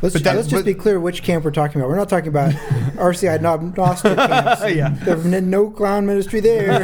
Let's, 0.00 0.14
But 0.14 0.24
that- 0.24 0.34
let's 0.36 0.48
just 0.48 0.64
but- 0.64 0.66
be 0.66 0.74
clear 0.74 0.98
which 0.98 1.22
camp 1.22 1.44
we're 1.44 1.52
talking 1.52 1.80
about. 1.80 1.88
We're 1.88 1.96
not 1.96 2.08
talking 2.08 2.28
about 2.28 2.52
RCI 2.96 3.40
Knob 3.40 3.76
Noster 3.76 4.14
camps. 4.16 4.62
Yeah. 4.74 4.90
There's 5.02 5.24
no 5.24 5.70
clown 5.70 6.06
ministry 6.06 6.40
there. 6.40 6.80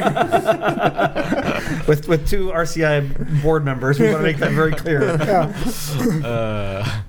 with 1.88 2.06
with 2.08 2.28
two 2.28 2.48
RCI 2.48 3.42
board 3.42 3.64
members. 3.64 3.98
We 3.98 4.06
want 4.06 4.18
to 4.18 4.22
make 4.22 4.36
that 4.38 4.52
very 4.52 4.72
clear. 4.72 5.02
yeah. 5.16 6.26
uh, 6.26 7.00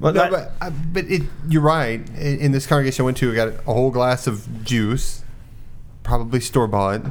But, 0.00 0.14
No, 0.14 0.22
that- 0.22 0.30
but, 0.30 0.52
I- 0.66 0.70
but 0.70 1.04
it, 1.06 1.22
you're 1.48 1.62
right. 1.62 2.00
In, 2.18 2.38
in 2.40 2.52
this 2.52 2.66
congregation 2.66 3.02
I 3.02 3.06
went 3.06 3.16
to, 3.18 3.30
I 3.32 3.34
got 3.34 3.48
a 3.48 3.72
whole 3.72 3.90
glass 3.90 4.26
of 4.26 4.64
juice, 4.64 5.22
probably 6.02 6.40
store 6.40 6.66
bought, 6.66 7.02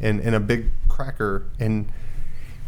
and, 0.00 0.20
and 0.20 0.34
a 0.34 0.40
big 0.40 0.66
cracker. 0.88 1.44
And 1.60 1.90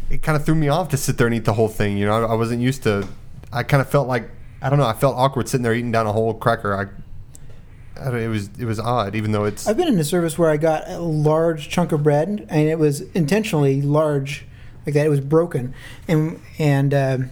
it 0.09 0.21
kind 0.23 0.35
of 0.35 0.45
threw 0.45 0.55
me 0.55 0.69
off 0.69 0.89
to 0.89 0.97
sit 0.97 1.17
there 1.17 1.27
and 1.27 1.35
eat 1.35 1.45
the 1.45 1.53
whole 1.53 1.67
thing. 1.67 1.97
You 1.97 2.05
know, 2.05 2.25
I, 2.25 2.31
I 2.31 2.35
wasn't 2.35 2.61
used 2.61 2.83
to 2.83 3.07
I 3.51 3.63
kind 3.63 3.79
of 3.81 3.89
felt 3.89 4.07
like 4.07 4.29
I 4.61 4.69
don't 4.69 4.79
know. 4.79 4.85
I 4.87 4.93
felt 4.93 5.15
awkward 5.15 5.47
sitting 5.47 5.63
there 5.63 5.73
eating 5.73 5.91
down 5.91 6.07
a 6.07 6.11
whole 6.11 6.33
cracker. 6.33 6.73
I, 6.75 8.01
I 8.01 8.05
don't, 8.11 8.19
it 8.19 8.27
was 8.27 8.49
it 8.59 8.65
was 8.65 8.79
odd, 8.79 9.15
even 9.15 9.31
though 9.31 9.45
it's 9.45 9.67
I've 9.67 9.77
been 9.77 9.87
in 9.87 9.97
a 9.99 10.03
service 10.03 10.37
where 10.37 10.49
I 10.49 10.57
got 10.57 10.87
a 10.89 10.99
large 10.99 11.69
chunk 11.69 11.91
of 11.91 12.03
bread, 12.03 12.45
and 12.49 12.67
it 12.67 12.77
was 12.79 13.01
intentionally 13.13 13.81
large, 13.81 14.45
like 14.85 14.93
that. 14.95 15.05
It 15.05 15.09
was 15.09 15.21
broken, 15.21 15.73
and 16.07 16.41
and 16.59 16.93
um, 16.93 17.31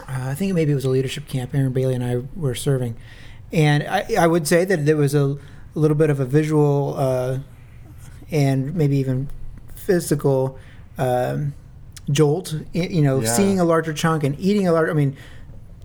uh, 0.00 0.04
I 0.08 0.34
think 0.34 0.54
maybe 0.54 0.72
it 0.72 0.74
was 0.74 0.84
a 0.84 0.90
leadership 0.90 1.28
camp. 1.28 1.54
Aaron 1.54 1.72
Bailey 1.72 1.94
and 1.94 2.04
I 2.04 2.22
were 2.36 2.54
serving, 2.54 2.96
and 3.52 3.82
I, 3.84 4.06
I 4.18 4.26
would 4.26 4.46
say 4.48 4.64
that 4.64 4.84
there 4.86 4.96
was 4.96 5.14
a, 5.14 5.24
a 5.24 5.38
little 5.74 5.96
bit 5.96 6.10
of 6.10 6.20
a 6.20 6.24
visual 6.24 6.94
uh, 6.98 7.38
and 8.30 8.74
maybe 8.74 8.96
even 8.96 9.28
physical 9.74 10.58
um, 10.98 11.54
jolt. 12.10 12.54
You 12.72 13.02
know, 13.02 13.20
Yeah. 13.20 13.32
seeing 13.34 13.60
a 13.60 13.64
larger 13.64 13.92
chunk 13.92 14.24
and 14.24 14.38
eating 14.38 14.66
a 14.68 14.72
large. 14.72 14.90
I 14.90 14.92
mean, 14.94 15.16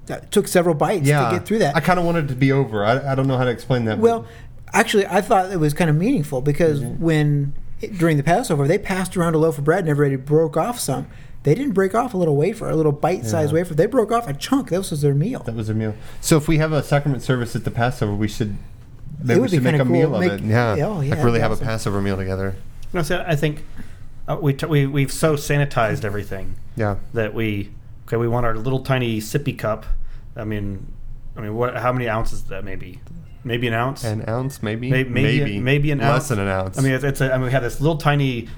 that 0.07 0.31
took 0.31 0.47
several 0.47 0.75
bites 0.75 1.07
yeah. 1.07 1.29
to 1.29 1.35
get 1.37 1.45
through 1.45 1.59
that. 1.59 1.75
I 1.75 1.79
kind 1.79 1.99
of 1.99 2.05
wanted 2.05 2.25
it 2.25 2.27
to 2.29 2.35
be 2.35 2.51
over. 2.51 2.83
I, 2.85 3.11
I 3.11 3.15
don't 3.15 3.27
know 3.27 3.37
how 3.37 3.43
to 3.45 3.51
explain 3.51 3.85
that. 3.85 3.95
but- 3.97 4.03
Well, 4.03 4.25
actually, 4.73 5.05
I 5.07 5.21
thought 5.21 5.51
it 5.51 5.59
was 5.59 5.73
kind 5.73 5.89
of 5.89 5.95
meaningful 5.95 6.41
because 6.41 6.79
Mm-hmm. 6.81 7.03
when 7.03 7.53
during 7.97 8.17
the 8.17 8.23
Passover 8.23 8.67
they 8.67 8.79
passed 8.79 9.15
around 9.15 9.35
a 9.35 9.37
loaf 9.37 9.57
of 9.59 9.63
bread 9.63 9.81
and 9.81 9.89
everybody 9.89 10.15
broke 10.15 10.57
off 10.57 10.79
some. 10.79 11.07
They 11.47 11.55
didn't 11.55 11.71
break 11.71 11.95
off 11.95 12.13
a 12.13 12.17
little 12.17 12.35
wafer, 12.35 12.67
a 12.69 12.75
little 12.75 12.91
bite-sized 12.91 13.51
Yeah. 13.51 13.59
wafer. 13.61 13.73
They 13.73 13.85
broke 13.85 14.11
off 14.11 14.27
a 14.27 14.33
chunk. 14.33 14.67
This 14.69 14.91
was 14.91 15.01
their 15.01 15.13
meal. 15.13 15.43
that 15.45 15.55
was 15.55 15.67
their 15.67 15.77
meal. 15.77 15.95
So 16.19 16.35
if 16.35 16.45
we 16.49 16.57
have 16.57 16.73
a 16.73 16.83
sacrament 16.83 17.23
service 17.23 17.55
at 17.55 17.63
the 17.63 17.71
Passover, 17.71 18.13
we 18.13 18.27
should 18.27 18.57
maybe 19.23 19.39
we 19.39 19.47
should 19.47 19.63
make 19.63 19.75
a 19.75 19.77
cool. 19.77 19.85
meal 19.85 20.13
of 20.13 20.23
it. 20.23 20.41
Yeah, 20.41 20.75
oh, 20.85 20.99
yeah, 20.99 21.15
like 21.15 21.23
really 21.23 21.39
have 21.39 21.53
awesome. 21.53 21.63
a 21.65 21.69
Passover 21.69 22.01
meal 22.01 22.17
together. 22.17 22.57
No, 22.91 23.01
so 23.01 23.23
I 23.25 23.37
think 23.37 23.63
uh, 24.27 24.37
we, 24.41 24.51
t- 24.55 24.65
we 24.65 24.87
we've 24.87 25.09
so 25.09 25.37
sanitized 25.37 26.03
everything 26.03 26.55
Yeah. 26.75 26.97
that 27.13 27.33
we 27.33 27.71
okay. 28.07 28.17
We 28.17 28.27
want 28.27 28.45
our 28.45 28.55
little 28.57 28.81
tiny 28.81 29.21
sippy 29.21 29.57
cup. 29.57 29.85
I 30.35 30.43
mean, 30.43 30.85
I 31.37 31.39
mean, 31.39 31.55
what? 31.55 31.77
How 31.77 31.93
many 31.93 32.09
ounces 32.09 32.39
is 32.39 32.43
that? 32.49 32.65
Maybe, 32.65 32.99
maybe 33.45 33.69
an 33.69 33.73
ounce. 33.73 34.03
An 34.03 34.27
ounce, 34.27 34.61
maybe, 34.61 34.89
May- 34.91 35.05
maybe 35.05 35.61
maybe 35.61 35.91
an 35.91 36.01
ounce. 36.01 36.09
less 36.11 36.19
ounce. 36.23 36.27
than 36.27 36.39
an 36.39 36.47
ounce. 36.49 36.77
I 36.77 36.81
mean, 36.81 36.91
it's, 36.91 37.05
it's 37.05 37.21
a, 37.21 37.31
I 37.33 37.37
mean, 37.37 37.45
we 37.45 37.51
have 37.51 37.63
this 37.63 37.79
little 37.79 37.95
tiny, 37.97 38.49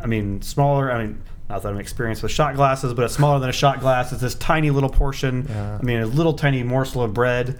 I 0.00 0.06
mean, 0.06 0.42
smaller. 0.42 0.92
I 0.92 1.04
mean, 1.04 1.22
not 1.48 1.62
that 1.62 1.68
I'm 1.68 1.78
experienced 1.78 2.22
with 2.22 2.32
shot 2.32 2.54
glasses, 2.56 2.92
but 2.94 3.04
it's 3.04 3.14
smaller 3.14 3.38
than 3.38 3.48
a 3.48 3.52
shot 3.52 3.80
glass. 3.80 4.12
It's 4.12 4.20
this 4.20 4.34
tiny 4.34 4.70
little 4.70 4.88
portion. 4.90 5.46
Yeah. 5.48 5.78
I 5.80 5.82
mean, 5.84 6.00
a 6.00 6.06
little 6.06 6.32
tiny 6.34 6.62
morsel 6.62 7.02
of 7.02 7.14
bread, 7.14 7.58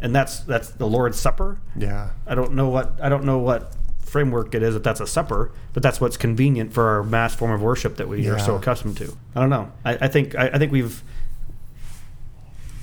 and 0.00 0.14
that's 0.14 0.40
that's 0.40 0.70
the 0.70 0.86
Lord's 0.86 1.18
Supper. 1.18 1.58
yeah, 1.76 2.10
I 2.26 2.34
don't 2.34 2.52
know 2.52 2.68
what 2.68 2.92
I 3.02 3.08
don't 3.08 3.24
know 3.24 3.38
what 3.38 3.74
framework 4.00 4.54
it 4.54 4.62
is 4.62 4.72
that 4.74 4.84
that's 4.84 5.00
a 5.00 5.06
supper, 5.06 5.50
but 5.74 5.82
that's 5.82 6.00
what's 6.00 6.16
convenient 6.16 6.72
for 6.72 6.88
our 6.88 7.02
mass 7.02 7.34
form 7.34 7.50
of 7.50 7.60
worship 7.60 7.96
that 7.96 8.08
we 8.08 8.28
are 8.28 8.38
so 8.38 8.54
accustomed 8.56 8.96
to. 8.98 9.16
I 9.34 9.40
don't 9.40 9.50
know. 9.50 9.72
I, 9.84 9.98
I 10.02 10.08
think 10.08 10.34
I, 10.36 10.48
I 10.48 10.58
think 10.58 10.70
we've 10.72 11.02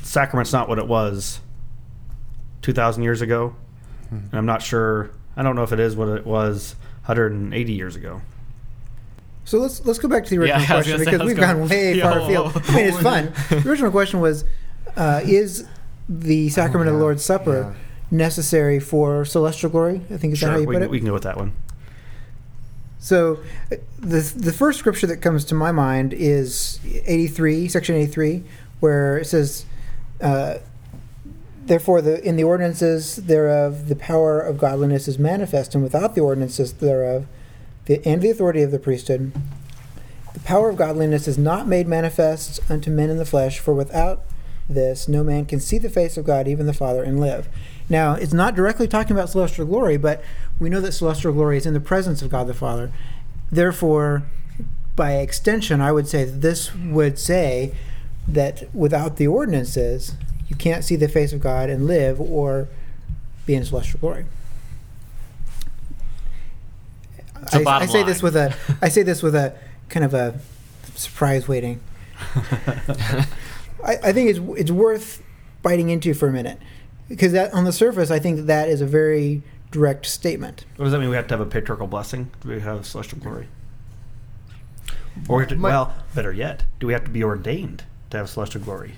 sacrament's 0.02 0.54
not 0.54 0.68
what 0.70 0.80
it 0.80 0.88
was 0.88 1.40
two 2.62 2.74
thousand 2.74 3.04
years 3.04 3.22
ago, 3.22 3.56
Hmm. 4.10 4.16
and 4.18 4.34
I'm 4.34 4.46
not 4.46 4.62
sure. 4.62 5.12
I 5.36 5.42
don't 5.44 5.56
know 5.56 5.64
if 5.64 5.72
it 5.72 5.80
is 5.80 5.96
what 5.96 6.10
it 6.10 6.26
was 6.28 6.76
180 7.06 7.74
years 7.74 7.96
ago. 7.96 8.22
So 9.46 9.60
let's 9.60 9.86
let's 9.86 10.00
go 10.00 10.08
back 10.08 10.24
to 10.26 10.30
the 10.30 10.38
original 10.40 10.62
Yeah, 10.62 10.68
question 10.68 10.98
say, 11.00 11.06
because 11.06 11.24
we've 11.26 11.36
go- 11.36 11.42
gone 11.42 11.68
way 11.70 11.96
Yo. 11.96 12.04
far 12.04 12.20
afield. 12.20 12.52
I 12.70 12.76
mean, 12.76 12.86
it's 12.88 13.00
fun. 13.00 13.34
The 13.50 13.70
original 13.70 13.92
question 13.92 14.20
was, 14.22 14.46
uh, 14.96 15.22
is 15.26 15.66
the 16.08 16.50
sacrament 16.50 16.90
of 16.90 16.96
the 16.96 17.02
Lord's 17.02 17.24
Supper 17.26 17.76
necessary 18.10 18.80
for 18.80 19.26
celestial 19.26 19.70
glory? 19.70 20.02
I 20.12 20.18
think 20.18 20.34
is 20.34 20.40
that 20.42 20.52
how 20.52 20.58
you 20.58 20.66
put 20.66 20.74
can- 20.76 20.84
it. 20.84 20.90
we 20.90 21.00
can 21.00 21.08
go 21.08 21.14
with 21.14 21.24
that 21.24 21.38
one. 21.38 21.54
So, 23.00 23.40
uh, 23.72 23.76
the 24.00 24.22
the 24.36 24.54
first 24.54 24.80
scripture 24.80 25.08
that 25.08 25.18
comes 25.18 25.44
to 25.46 25.56
my 25.56 25.72
mind 25.74 26.14
is 26.14 26.80
83, 27.06 27.68
section 27.68 27.96
83, 27.96 28.44
where 28.80 29.18
it 29.18 29.26
says, 29.28 29.66
uh, 30.22 30.60
"Therefore, 31.66 32.02
the 32.02 32.24
in 32.26 32.38
the 32.38 32.46
ordinances 32.46 33.18
thereof, 33.18 33.90
the 33.90 33.96
power 33.98 34.40
of 34.40 34.58
godliness 34.58 35.10
is 35.10 35.20
manifest, 35.20 35.76
and 35.76 35.84
without 35.84 36.16
the 36.16 36.22
ordinances 36.22 36.72
thereof, 36.74 37.26
the, 37.86 38.06
and 38.08 38.22
the 38.22 38.30
authority 38.30 38.62
of 38.62 38.72
the 38.72 38.80
priesthood, 38.80 39.32
the 40.34 40.40
power 40.40 40.70
of 40.70 40.78
godliness 40.78 41.28
is 41.28 41.38
not 41.38 41.68
made 41.68 41.88
manifest 41.88 42.60
unto 42.70 42.90
men 42.90 43.10
in 43.10 43.18
the 43.18 43.26
flesh. 43.26 43.60
For 43.60 43.74
without 43.74 44.24
this, 44.70 45.08
no 45.08 45.24
man 45.24 45.46
can 45.46 45.60
see 45.60 45.78
the 45.78 45.90
face 45.90 46.18
of 46.18 46.26
God, 46.26 46.48
even 46.48 46.66
the 46.66 46.74
Father, 46.74 47.04
and 47.04 47.20
live." 47.20 47.48
Now, 47.90 48.14
it's 48.14 48.34
not 48.34 48.56
directly 48.56 48.88
talking 48.88 49.16
about 49.16 49.30
celestial 49.30 49.66
glory, 49.66 49.98
but 49.98 50.24
we 50.60 50.70
know 50.70 50.82
that 50.82 50.94
celestial 50.94 51.34
glory 51.34 51.58
is 51.58 51.66
in 51.66 51.74
the 51.74 51.80
presence 51.80 52.22
of 52.22 52.30
God 52.30 52.48
the 52.48 52.54
Father. 52.54 52.92
Therefore, 53.52 54.24
by 54.96 55.14
extension, 55.14 55.82
I 55.82 55.92
would 55.92 56.08
say 56.08 56.24
that 56.24 56.42
this 56.42 56.74
would 56.76 57.20
say 57.20 57.74
that 58.28 58.74
without 58.74 59.18
the 59.18 59.28
ordinances, 59.28 60.14
you 60.48 60.56
can't 60.56 60.84
see 60.84 60.96
the 60.96 61.10
face 61.10 61.34
of 61.34 61.42
God 61.42 61.70
and 61.70 61.86
live 61.86 62.22
or 62.22 62.70
be 63.46 63.56
in 63.56 63.66
celestial 63.66 64.00
glory. 64.00 64.26
So 67.33 67.33
I, 67.52 67.64
I 67.66 67.86
say 67.86 68.00
line. 68.00 68.08
this 68.08 68.22
with 68.22 68.36
a 68.36 68.56
I 68.82 68.90
say 68.90 69.04
this 69.04 69.22
with 69.22 69.36
a 69.36 69.56
kind 69.90 70.06
of 70.06 70.14
a 70.14 70.40
surprise 70.96 71.48
waiting. 71.48 71.82
I, 73.84 73.98
I 74.04 74.14
think 74.14 74.30
it's 74.30 74.40
it's 74.58 74.72
worth 74.72 75.22
biting 75.62 75.90
into 75.90 76.14
for 76.14 76.28
a 76.28 76.32
minute 76.32 76.60
because 77.10 77.32
that 77.34 77.54
on 77.54 77.66
the 77.66 77.74
surface, 77.74 78.12
I 78.12 78.20
think 78.20 78.46
that 78.46 78.70
is 78.70 78.82
a 78.82 78.86
very 78.86 79.42
direct 79.72 80.06
statement. 80.06 80.66
What 80.78 80.86
does 80.86 80.92
that 80.92 81.00
mean? 81.00 81.10
We 81.10 81.16
have 81.16 81.28
to 81.28 81.34
have 81.34 81.42
a 81.42 81.50
patriarchal 81.50 81.88
blessing? 81.88 82.32
Do 82.42 82.50
we 82.50 82.60
have 82.60 82.86
celestial 82.86 83.20
glory? 83.20 83.48
Or 85.28 85.38
we 85.38 85.44
have 85.44 85.50
to, 85.50 85.56
My- 85.56 85.70
well, 85.70 85.94
better 86.16 86.32
yet, 86.32 86.64
do 86.80 86.88
we 86.88 86.94
have 86.94 87.04
to 87.06 87.12
be 87.12 87.24
ordained 87.24 87.84
to 88.12 88.18
have 88.18 88.30
celestial 88.30 88.62
glory? 88.62 88.94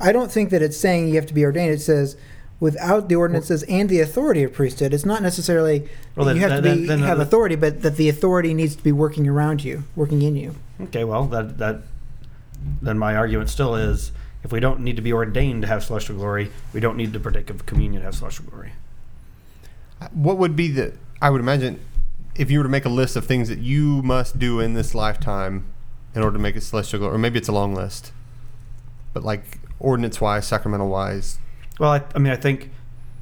I 0.00 0.12
don't 0.12 0.30
think 0.30 0.50
that 0.50 0.62
it's 0.62 0.76
saying 0.76 1.08
you 1.08 1.14
have 1.14 1.26
to 1.26 1.34
be 1.34 1.44
ordained. 1.44 1.72
It 1.72 1.80
says 1.80 2.16
without 2.66 3.08
the 3.08 3.16
ordinances 3.16 3.64
and 3.64 3.88
the 3.88 3.98
authority 3.98 4.44
of 4.44 4.52
priesthood. 4.52 4.94
It's 4.94 5.04
not 5.04 5.20
necessarily 5.20 5.88
Well, 6.14 6.26
that 6.26 6.36
you 6.36 6.42
have 6.42 6.62
then- 6.62 6.76
to 6.76 6.80
be 6.82 6.86
then- 6.86 7.00
have 7.00 7.18
then- 7.18 7.26
authority, 7.26 7.56
but 7.56 7.82
that 7.82 7.96
the 7.96 8.08
authority 8.08 8.54
needs 8.54 8.76
to 8.76 8.82
be 8.84 8.92
working 8.92 9.26
around 9.26 9.64
you, 9.64 9.82
working 9.96 10.22
in 10.22 10.36
you. 10.36 10.54
Okay, 10.80 11.02
well, 11.02 11.24
that 11.26 11.58
that 11.58 11.82
then 12.80 12.96
my 13.00 13.16
argument 13.16 13.50
still 13.50 13.74
is 13.74 14.12
if 14.44 14.52
we 14.52 14.60
don't 14.60 14.78
need 14.78 14.94
to 14.94 15.02
be 15.02 15.12
ordained 15.12 15.62
to 15.62 15.66
have 15.68 15.82
celestial 15.82 16.14
glory, 16.14 16.52
we 16.72 16.78
don't 16.78 16.96
need 16.96 17.12
to 17.12 17.18
partake 17.18 17.50
of 17.50 17.66
communion 17.66 18.02
to 18.02 18.06
have 18.06 18.14
celestial 18.14 18.46
glory. 18.48 18.70
Uh, 20.00 20.06
what 20.12 20.38
would 20.38 20.54
be 20.54 20.68
the? 20.68 20.92
I 21.20 21.30
would 21.30 21.40
imagine 21.40 21.80
if 22.36 22.48
you 22.48 22.60
were 22.60 22.64
to 22.64 22.68
make 22.70 22.84
a 22.84 22.88
list 22.88 23.16
of 23.16 23.26
things 23.26 23.48
that 23.48 23.58
you 23.58 24.02
must 24.02 24.38
do 24.38 24.60
in 24.60 24.74
this 24.74 24.94
lifetime 24.94 25.64
in 26.14 26.22
order 26.22 26.36
to 26.36 26.42
make 26.42 26.54
it 26.54 26.62
celestial 26.62 27.00
glory, 27.00 27.16
or 27.16 27.18
maybe 27.18 27.40
it's 27.40 27.48
a 27.48 27.52
long 27.52 27.74
list, 27.74 28.12
but 29.12 29.24
like 29.24 29.58
ordinance 29.80 30.20
wise, 30.20 30.46
sacramental 30.46 30.88
wise, 30.88 31.38
Well, 31.78 31.92
I, 31.92 32.02
I 32.14 32.18
mean, 32.18 32.32
I 32.32 32.36
think 32.36 32.70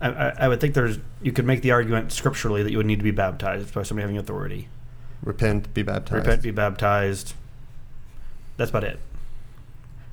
I, 0.01 0.09
I, 0.09 0.49
would 0.49 0.61
think 0.61 0.75
there's 0.75 0.99
you 1.23 1.33
could 1.33 1.45
make 1.45 1.63
the 1.63 1.71
argument 1.71 2.13
scripturally 2.13 2.63
that 2.63 2.71
you 2.71 2.79
would 2.79 2.87
need 2.87 2.99
to 2.99 3.05
be 3.05 3.11
baptized 3.11 3.75
by 3.75 3.83
somebody 3.83 4.03
having 4.03 4.19
authority. 4.19 4.69
repent, 5.23 5.73
be 5.75 5.83
baptized. 5.83 6.13
Repent, 6.13 6.43
be 6.43 6.51
baptized. 6.51 7.35
That's 8.57 8.71
about 8.71 8.85
it. 8.85 8.99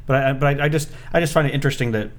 But 0.06 0.16
I, 0.16 0.34
but 0.34 0.60
I, 0.60 0.66
I 0.66 0.70
just 0.70 0.90
I 1.14 1.20
just 1.20 1.34
find 1.34 1.48
it 1.48 1.54
interesting 1.54 1.92
that 1.92 2.12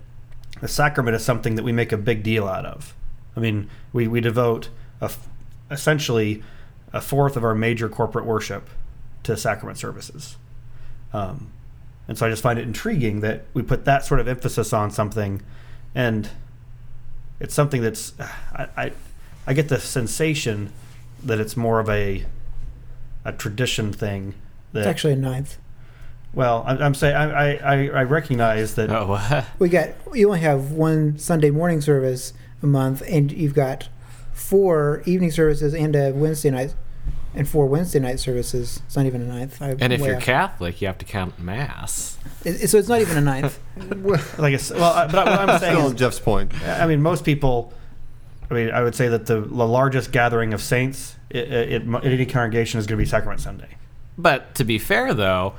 the 0.61 0.68
sacrament 0.68 1.14
is 1.14 1.24
something 1.24 1.54
that 1.54 1.62
we 1.62 1.72
make 1.72 1.92
a 1.92 1.96
big 1.96 2.22
deal 2.22 2.48
out 2.48 2.64
of. 2.64 2.94
I 3.37 3.40
mean, 3.40 3.70
we, 3.92 4.09
we 4.09 4.20
devote 4.20 4.68
a 5.00 5.11
essentially 5.70 6.42
a 6.92 7.00
fourth 7.00 7.37
of 7.37 7.44
our 7.44 7.54
major 7.54 7.88
corporate 7.88 8.24
worship 8.24 8.68
to 9.24 9.37
sacrament 9.37 9.78
services. 9.78 10.37
Um, 11.12 11.50
and 12.07 12.16
so 12.16 12.26
I 12.26 12.31
just 12.31 12.42
find 12.42 12.59
it 12.59 12.62
intriguing 12.62 13.20
that 13.20 13.44
we 13.52 13.62
put 13.62 13.85
that 13.85 14.04
sort 14.04 14.20
of 14.20 14.28
emphasis 14.28 14.72
on 14.72 14.90
something, 14.90 15.42
and 15.94 16.29
it's 17.40 17.55
something 17.55 17.83
that's 17.83 18.12
I, 18.53 18.68
I, 18.77 18.92
I 19.46 19.53
get 19.55 19.68
the 19.68 19.79
sensation 19.81 20.72
that 21.22 21.38
it's 21.40 21.57
more 21.57 21.81
of 21.81 21.88
a 21.88 22.24
a 23.24 23.33
tradition 23.33 23.92
thing. 23.92 24.35
That, 24.72 24.81
It's 24.81 24.88
actually 24.88 25.14
a 25.14 25.16
ninth. 25.16 25.59
well, 26.33 26.62
I'm, 26.66 26.81
I'm 26.83 26.94
saying 26.94 27.16
I, 27.16 27.55
I, 27.57 27.77
I- 27.77 28.01
I 28.01 28.03
recognize 28.05 28.74
that 28.77 28.90
Oh, 28.90 29.07
what? 29.07 29.46
We 29.59 29.68
got 29.68 29.90
you 30.14 30.27
only 30.29 30.40
have 30.40 30.72
one 30.72 31.18
Sunday 31.18 31.51
morning 31.51 31.81
service 31.81 32.33
a 32.62 32.66
month, 32.66 33.03
and 33.09 33.31
you've 33.33 33.55
got 33.55 33.88
four 34.33 35.03
evening 35.07 35.31
services 35.31 35.74
and 35.74 35.94
a 35.96 36.12
Wednesday 36.12 36.51
night, 36.51 36.74
and 37.34 37.48
four 37.48 37.66
Wednesday 37.66 37.98
night 38.00 38.18
services. 38.20 38.80
It's 38.86 38.96
not 38.96 39.06
even 39.06 39.22
a 39.22 39.26
ninth. 39.26 39.60
I 39.62 39.76
And 39.80 39.92
if 39.92 40.00
you're 40.00 40.16
off. 40.16 40.22
Catholic, 40.22 40.80
you 40.80 40.86
have 40.86 40.98
to 40.98 41.04
count 41.04 41.38
Mass. 41.38 42.18
It- 42.44 42.64
it- 42.64 42.68
so 42.68 42.78
it's 42.78 42.88
not 42.88 43.00
even 43.00 43.16
a 43.16 43.20
ninth. 43.20 43.58
like 44.38 44.52
I 44.52 44.54
s 44.54 44.70
well, 44.72 44.84
I- 44.92 45.06
but 45.06 45.26
what 45.26 45.40
I'm 45.40 45.58
saying 45.60 45.74
Still 45.74 45.86
is, 45.86 45.90
on 45.92 45.96
Jeff's 45.96 46.20
point. 46.20 46.52
I 46.66 46.86
mean, 46.86 47.02
most 47.02 47.24
people. 47.24 47.72
I 48.50 48.54
mean, 48.54 48.70
I 48.70 48.82
would 48.82 48.94
say 48.94 49.08
that 49.08 49.26
the, 49.26 49.40
the 49.42 49.66
largest 49.66 50.10
gathering 50.10 50.54
of 50.54 50.62
saints 50.62 51.16
it, 51.28 51.52
it, 51.52 51.82
in 51.82 51.94
any 51.96 52.24
congregation 52.24 52.80
is 52.80 52.86
going 52.86 52.98
to 52.98 53.02
be 53.04 53.08
Sacrament 53.08 53.42
Sunday. 53.42 53.76
But 54.16 54.54
to 54.54 54.64
be 54.64 54.78
fair, 54.78 55.12
though, 55.12 55.52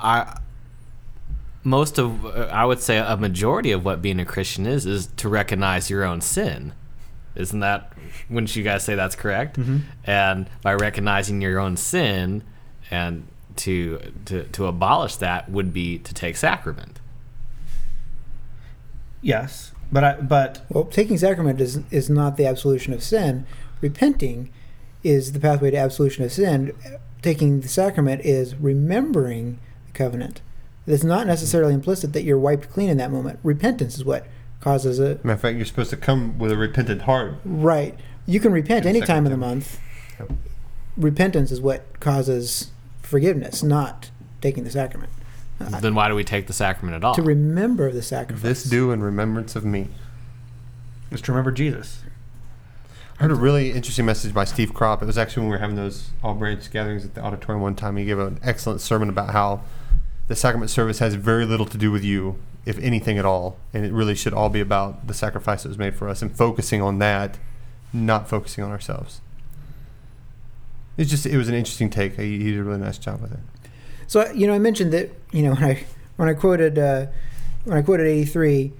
I 0.00 0.38
most 1.62 1.98
of 1.98 2.24
uh, 2.24 2.48
I 2.50 2.64
would 2.64 2.80
say 2.80 2.98
a 2.98 3.16
majority 3.16 3.70
of 3.72 3.84
what 3.84 4.00
being 4.02 4.18
a 4.20 4.24
Christian 4.24 4.66
is 4.66 4.86
is 4.86 5.06
to 5.16 5.28
recognize 5.28 5.90
your 5.90 6.04
own 6.04 6.20
sin. 6.20 6.72
Isn't 7.36 7.60
that? 7.60 7.92
Wouldn't 8.30 8.54
you 8.54 8.62
guys 8.62 8.84
say 8.84 8.94
that's 8.94 9.16
correct? 9.16 9.58
Mm-hmm. 9.58 9.78
And 10.04 10.48
by 10.62 10.74
recognizing 10.74 11.40
your 11.42 11.58
own 11.58 11.76
sin 11.76 12.42
and 12.90 13.26
to 13.56 14.12
to 14.26 14.44
to 14.44 14.66
abolish 14.66 15.16
that 15.16 15.48
would 15.50 15.72
be 15.72 15.98
to 15.98 16.14
take 16.14 16.36
sacrament. 16.36 17.00
yes, 19.22 19.72
but 19.92 20.04
I 20.04 20.20
but 20.20 20.64
Well, 20.68 20.84
taking 20.84 21.18
sacrament 21.18 21.60
is 21.60 21.80
is 21.90 22.10
not 22.10 22.36
the 22.36 22.46
absolution 22.46 22.92
of 22.92 23.02
sin. 23.02 23.46
Repenting 23.80 24.50
is 25.02 25.32
the 25.32 25.40
pathway 25.40 25.70
to 25.70 25.76
absolution 25.76 26.24
of 26.24 26.32
sin. 26.32 26.72
Taking 27.22 27.60
the 27.60 27.68
sacrament 27.68 28.22
is 28.24 28.54
remembering 28.56 29.58
the 29.86 29.92
covenant. 29.92 30.40
It's 30.86 31.04
not 31.04 31.26
necessarily 31.26 31.72
implicit 31.72 32.12
that 32.12 32.24
you're 32.24 32.38
wiped 32.38 32.70
clean 32.70 32.90
in 32.90 32.98
that 32.98 33.10
moment. 33.10 33.38
Repentance 33.42 33.96
is 33.96 34.04
what 34.04 34.26
causes 34.64 34.98
it. 34.98 35.22
Matter 35.24 35.34
of 35.34 35.40
fact, 35.40 35.56
you're 35.56 35.66
supposed 35.66 35.90
to 35.90 35.96
come 35.96 36.38
with 36.38 36.50
a 36.50 36.56
repentant 36.56 37.02
heart. 37.02 37.34
Right. 37.44 37.94
You 38.26 38.40
can 38.40 38.50
repent 38.50 38.86
any 38.86 39.02
time 39.02 39.26
of 39.26 39.30
the 39.30 39.36
month. 39.36 39.78
Yep. 40.18 40.32
Repentance 40.96 41.52
is 41.52 41.60
what 41.60 42.00
causes 42.00 42.70
forgiveness, 43.02 43.62
not 43.62 44.10
taking 44.40 44.64
the 44.64 44.70
sacrament. 44.70 45.12
Then 45.58 45.94
why 45.94 46.08
do 46.08 46.14
we 46.14 46.24
take 46.24 46.46
the 46.46 46.52
sacrament 46.52 46.96
at 46.96 47.04
all? 47.04 47.14
To 47.14 47.22
remember 47.22 47.92
the 47.92 48.02
sacrifice. 48.02 48.42
This 48.42 48.64
do 48.64 48.90
in 48.90 49.02
remembrance 49.02 49.54
of 49.54 49.64
me. 49.64 49.88
just 51.10 51.28
remember 51.28 51.52
Jesus. 51.52 52.02
I 53.18 53.24
heard 53.24 53.30
a 53.30 53.36
really 53.36 53.70
interesting 53.70 54.06
message 54.06 54.34
by 54.34 54.44
Steve 54.44 54.72
Kropp. 54.72 55.02
It 55.02 55.04
was 55.04 55.18
actually 55.18 55.42
when 55.42 55.50
we 55.50 55.56
were 55.56 55.60
having 55.60 55.76
those 55.76 56.10
all 56.22 56.34
branch 56.34 56.70
gatherings 56.70 57.04
at 57.04 57.14
the 57.14 57.22
auditorium 57.22 57.62
one 57.62 57.76
time. 57.76 57.96
He 57.96 58.04
gave 58.04 58.18
an 58.18 58.40
excellent 58.42 58.80
sermon 58.80 59.08
about 59.08 59.30
how 59.30 59.62
the 60.26 60.34
sacrament 60.34 60.70
service 60.70 60.98
has 60.98 61.14
very 61.14 61.44
little 61.44 61.66
to 61.66 61.78
do 61.78 61.92
with 61.92 62.02
you, 62.02 62.38
if 62.66 62.78
anything 62.78 63.18
at 63.18 63.24
all, 63.24 63.58
and 63.72 63.84
it 63.84 63.92
really 63.92 64.14
should 64.14 64.32
all 64.32 64.48
be 64.48 64.60
about 64.60 65.06
the 65.06 65.14
sacrifice 65.14 65.62
that 65.62 65.68
was 65.68 65.78
made 65.78 65.94
for 65.94 66.08
us 66.08 66.22
and 66.22 66.34
focusing 66.34 66.80
on 66.80 66.98
that, 66.98 67.38
not 67.92 68.28
focusing 68.28 68.64
on 68.64 68.70
ourselves. 68.70 69.20
It's 70.96 71.10
just 71.10 71.26
it 71.26 71.36
was 71.36 71.48
an 71.48 71.54
interesting 71.54 71.90
take. 71.90 72.16
He, 72.16 72.38
he 72.38 72.50
did 72.52 72.60
a 72.60 72.64
really 72.64 72.80
nice 72.80 72.98
job 72.98 73.20
with 73.20 73.32
it. 73.32 73.40
So 74.06 74.30
you 74.32 74.46
know, 74.46 74.54
I 74.54 74.58
mentioned 74.58 74.92
that 74.92 75.10
you 75.32 75.42
know 75.42 75.50
when 75.54 75.64
I 75.64 75.84
when 76.16 76.28
I 76.28 76.34
quoted 76.34 76.78
uh, 76.78 77.06
when 77.64 77.76
I 77.76 77.82
quoted 77.82 78.06
eighty 78.06 78.24
three, 78.24 78.72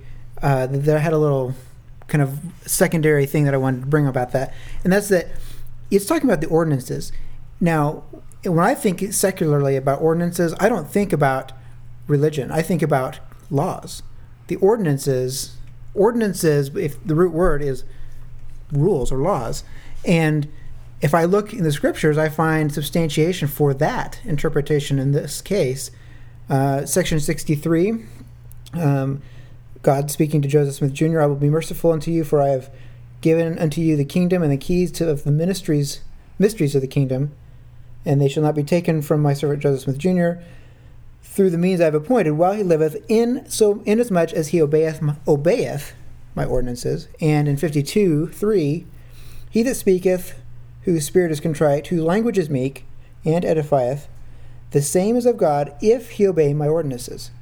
uh, 0.42 0.66
that 0.66 0.79
that 0.79 0.97
I 0.97 1.01
had 1.01 1.12
a 1.12 1.18
little 1.18 1.55
kind 2.07 2.23
of 2.23 2.38
secondary 2.66 3.27
thing 3.27 3.44
that 3.44 3.55
I 3.55 3.57
wanted 3.57 3.81
to 3.81 3.87
bring 3.87 4.07
about 4.07 4.33
that, 4.33 4.55
and 4.83 4.92
that's 4.92 5.09
that 5.09 5.29
it's 5.90 6.07
talking 6.07 6.29
about 6.29 6.40
the 6.40 6.49
ordinances. 6.49 7.12
Now, 7.61 8.05
when 8.44 8.64
I 8.64 8.75
think 8.75 9.12
secularly 9.12 9.77
about 9.77 10.01
ordinances, 10.01 10.55
I 10.61 10.68
don't 10.68 10.90
think 10.90 11.12
about 11.12 11.53
religion. 12.07 12.51
I 12.51 12.62
think 12.62 12.83
about 12.83 13.18
laws. 13.51 14.03
The 14.49 14.57
ordinances, 14.57 15.57
ordinances, 15.95 16.75
if 16.77 17.03
the 17.05 17.15
root 17.15 17.33
word 17.33 17.63
is 17.63 17.85
rules 18.73 19.11
or 19.11 19.19
laws, 19.19 19.65
and 20.05 20.49
if 21.01 21.15
I 21.15 21.25
look 21.25 21.53
in 21.53 21.65
the 21.65 21.73
scriptures, 21.73 22.17
I 22.17 22.29
find 22.29 22.73
substantiation 22.73 23.49
for 23.49 23.75
that 23.75 24.21
interpretation 24.25 24.99
in 24.99 25.13
this 25.13 25.41
case. 25.43 25.91
Uh, 26.49 26.87
section 26.87 27.21
63, 27.21 28.05
um, 28.75 29.23
God 29.83 30.11
speaking 30.11 30.41
to 30.43 30.49
Joseph 30.49 30.77
Smith 30.77 30.93
Jr., 30.93 31.21
I 31.21 31.27
will 31.27 31.37
be 31.37 31.51
merciful 31.51 31.93
unto 31.93 32.11
you, 32.11 32.25
for 32.25 32.41
I 32.41 32.49
have 32.49 32.71
given 33.21 33.59
unto 33.59 33.81
you 33.81 33.97
the 33.97 34.05
kingdom 34.05 34.43
and 34.43 34.53
the 34.53 34.57
keys 34.57 34.91
to, 34.93 35.09
of 35.09 35.25
the 35.25 35.31
ministries, 35.31 36.01
mysteries 36.39 36.75
of 36.75 36.81
the 36.81 36.89
kingdom, 36.89 37.33
and 38.05 38.21
they 38.21 38.29
shall 38.29 38.43
not 38.43 38.55
be 38.55 38.65
taken 38.65 39.01
from 39.03 39.23
my 39.23 39.33
servant 39.33 39.63
Joseph 39.63 39.83
Smith 39.83 39.99
Jr. 39.99 40.43
Through 41.35 41.51
the 41.51 41.59
means 41.59 41.81
I 41.81 41.87
have 41.87 41.97
appointed, 41.97 42.33
while 42.33 42.53
he 42.53 42.62
liveth, 42.62 43.05
in 43.09 43.44
so 43.51 43.83
inasmuch 43.85 44.33
as 44.33 44.49
he 44.49 44.62
obeyeth 44.62 45.03
my, 45.03 45.16
obeyeth 45.27 45.92
my 46.37 46.44
ordinances. 46.44 47.09
And 47.20 47.49
in 47.49 47.57
52, 47.57 48.29
3, 48.29 48.87
he 49.51 49.62
that 49.64 49.75
speaketh 49.75 50.40
whose 50.83 51.05
spirit 51.05 51.33
is 51.33 51.40
contrite, 51.40 51.88
whose 51.88 52.03
language 52.03 52.38
is 52.38 52.49
meek, 52.49 52.87
and 53.25 53.44
edifieth, 53.44 54.07
the 54.70 54.81
same 54.81 55.16
is 55.16 55.27
of 55.27 55.37
God 55.37 55.75
if 55.83 56.12
he 56.12 56.27
obey 56.29 56.55
my 56.55 56.68
ordinances. 56.68 57.33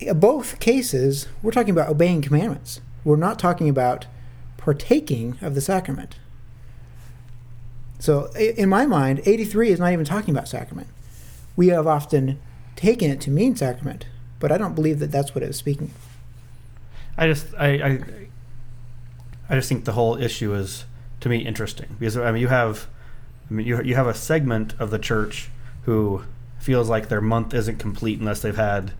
In 0.00 0.18
both 0.18 0.58
cases, 0.58 1.28
we're 1.42 1.50
talking 1.50 1.72
about 1.72 1.90
obeying 1.90 2.22
commandments. 2.22 2.80
We're 3.04 3.16
not 3.16 3.38
talking 3.38 3.68
about 3.68 4.06
partaking 4.56 5.36
of 5.42 5.54
the 5.54 5.60
sacrament. 5.60 6.16
So, 7.98 8.32
in 8.34 8.70
my 8.70 8.86
mind, 8.86 9.20
83 9.26 9.72
is 9.72 9.78
not 9.78 9.92
even 9.92 10.06
talking 10.06 10.34
about 10.34 10.48
sacrament. 10.48 10.88
We 11.56 11.68
have 11.68 11.86
often 11.86 12.38
taken 12.76 13.10
it 13.10 13.20
to 13.22 13.30
mean 13.30 13.56
sacrament, 13.56 14.06
but 14.38 14.52
I 14.52 14.58
don't 14.58 14.74
believe 14.74 14.98
that 15.00 15.10
that's 15.10 15.34
what 15.34 15.42
it 15.42 15.48
was 15.48 15.56
speaking. 15.56 15.90
I 17.18 17.26
just 17.26 17.46
I, 17.58 17.68
I 17.68 17.98
I 19.48 19.54
just 19.54 19.68
think 19.68 19.84
the 19.84 19.92
whole 19.92 20.16
issue 20.16 20.54
is 20.54 20.84
to 21.20 21.28
me 21.28 21.38
interesting 21.38 21.96
because 21.98 22.16
I 22.16 22.30
mean 22.30 22.42
you 22.42 22.48
have 22.48 22.86
I 23.50 23.54
mean 23.54 23.66
you 23.66 23.82
you 23.82 23.94
have 23.94 24.06
a 24.06 24.14
segment 24.14 24.74
of 24.78 24.90
the 24.90 24.98
church 24.98 25.48
who 25.84 26.22
feels 26.58 26.88
like 26.88 27.08
their 27.08 27.20
month 27.20 27.54
isn't 27.54 27.78
complete 27.78 28.18
unless 28.18 28.42
they've 28.42 28.56
had 28.56 28.92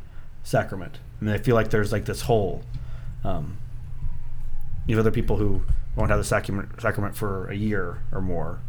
sacrament. 0.44 0.98
I 1.20 1.24
mean 1.24 1.32
they 1.32 1.42
feel 1.42 1.54
like 1.54 1.70
there's 1.70 1.92
like 1.92 2.06
this 2.06 2.22
hole. 2.22 2.62
Um, 3.24 3.58
you 4.86 4.96
have 4.96 5.04
other 5.04 5.14
people 5.14 5.36
who 5.36 5.62
won't 5.94 6.10
have 6.10 6.18
the 6.18 6.24
sacrament 6.24 6.80
sacrament 6.80 7.16
for 7.16 7.48
a 7.50 7.54
year 7.54 7.98
or 8.12 8.22
more 8.22 8.60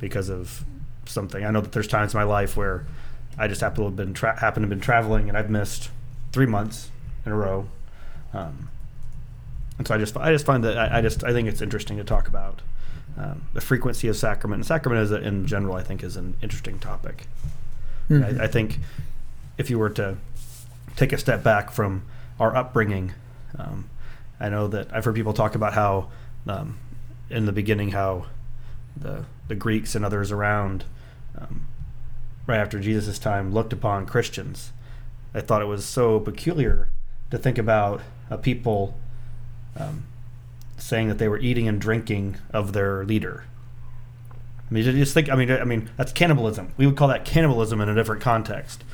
because 0.00 0.28
of 0.28 0.64
something. 1.06 1.44
I 1.44 1.50
know 1.50 1.60
that 1.60 1.72
there's 1.72 1.88
times 1.88 2.14
in 2.14 2.18
my 2.18 2.24
life 2.24 2.56
where 2.56 2.86
I 3.38 3.48
just 3.48 3.60
happen 3.60 3.78
to 3.78 3.84
have 3.84 3.96
been 3.96 4.14
tra- 4.14 4.38
happen 4.40 4.62
to 4.62 4.66
have 4.66 4.70
been 4.70 4.80
traveling 4.80 5.28
and 5.28 5.36
I've 5.38 5.50
missed 5.50 5.90
three 6.32 6.46
months 6.46 6.90
in 7.24 7.32
a 7.32 7.36
row. 7.36 7.68
Um, 8.34 8.68
and 9.78 9.86
so 9.86 9.94
I 9.94 9.98
just 9.98 10.16
I 10.16 10.32
just 10.32 10.44
find 10.46 10.62
that 10.64 10.76
I, 10.78 10.98
I 10.98 11.00
just 11.00 11.24
I 11.24 11.32
think 11.32 11.48
it's 11.48 11.62
interesting 11.62 11.96
to 11.96 12.04
talk 12.04 12.28
about 12.28 12.62
um, 13.18 13.42
the 13.52 13.60
frequency 13.60 14.08
of 14.08 14.16
sacrament. 14.16 14.60
And 14.60 14.66
sacrament 14.66 15.02
is 15.02 15.10
a, 15.10 15.20
in 15.20 15.46
general 15.46 15.74
I 15.76 15.82
think 15.82 16.02
is 16.02 16.16
an 16.16 16.36
interesting 16.42 16.78
topic. 16.78 17.26
Mhm. 18.10 18.40
I, 18.40 18.44
I 18.44 18.46
think 18.48 18.78
if 19.58 19.70
you 19.70 19.78
were 19.78 19.90
to 19.90 20.16
take 20.96 21.12
a 21.12 21.18
step 21.18 21.42
back 21.42 21.70
from 21.70 22.02
our 22.40 22.54
upbringing, 22.56 23.12
um, 23.58 23.88
I 24.40 24.48
know 24.48 24.66
that 24.68 24.88
I've 24.92 25.04
heard 25.04 25.14
people 25.14 25.32
talk 25.32 25.54
about 25.54 25.72
how 25.74 26.10
um, 26.46 26.78
in 27.30 27.46
the 27.46 27.52
beginning 27.52 27.90
how 27.92 28.26
the 28.96 29.24
the 29.48 29.54
Greeks 29.54 29.94
and 29.94 30.04
others 30.04 30.30
around 30.30 30.84
um, 31.38 31.66
right 32.46 32.58
after 32.58 32.80
Jesus' 32.80 33.18
time 33.18 33.52
looked 33.52 33.72
upon 33.72 34.06
Christians. 34.06 34.72
I 35.34 35.40
thought 35.40 35.62
it 35.62 35.66
was 35.66 35.84
so 35.84 36.20
peculiar 36.20 36.88
to 37.30 37.38
think 37.38 37.58
about 37.58 38.02
a 38.30 38.36
people 38.36 38.98
um, 39.76 40.04
saying 40.76 41.08
that 41.08 41.18
they 41.18 41.28
were 41.28 41.38
eating 41.38 41.68
and 41.68 41.80
drinking 41.80 42.36
of 42.52 42.72
their 42.72 43.04
leader. 43.04 43.44
I 44.70 44.74
mean, 44.74 44.84
just 44.84 45.14
think. 45.14 45.30
I 45.30 45.36
mean, 45.36 45.50
I 45.50 45.64
mean 45.64 45.90
that's 45.96 46.12
cannibalism. 46.12 46.72
We 46.76 46.86
would 46.86 46.96
call 46.96 47.08
that 47.08 47.24
cannibalism 47.24 47.80
in 47.80 47.88
a 47.88 47.94
different 47.94 48.22
context. 48.22 48.84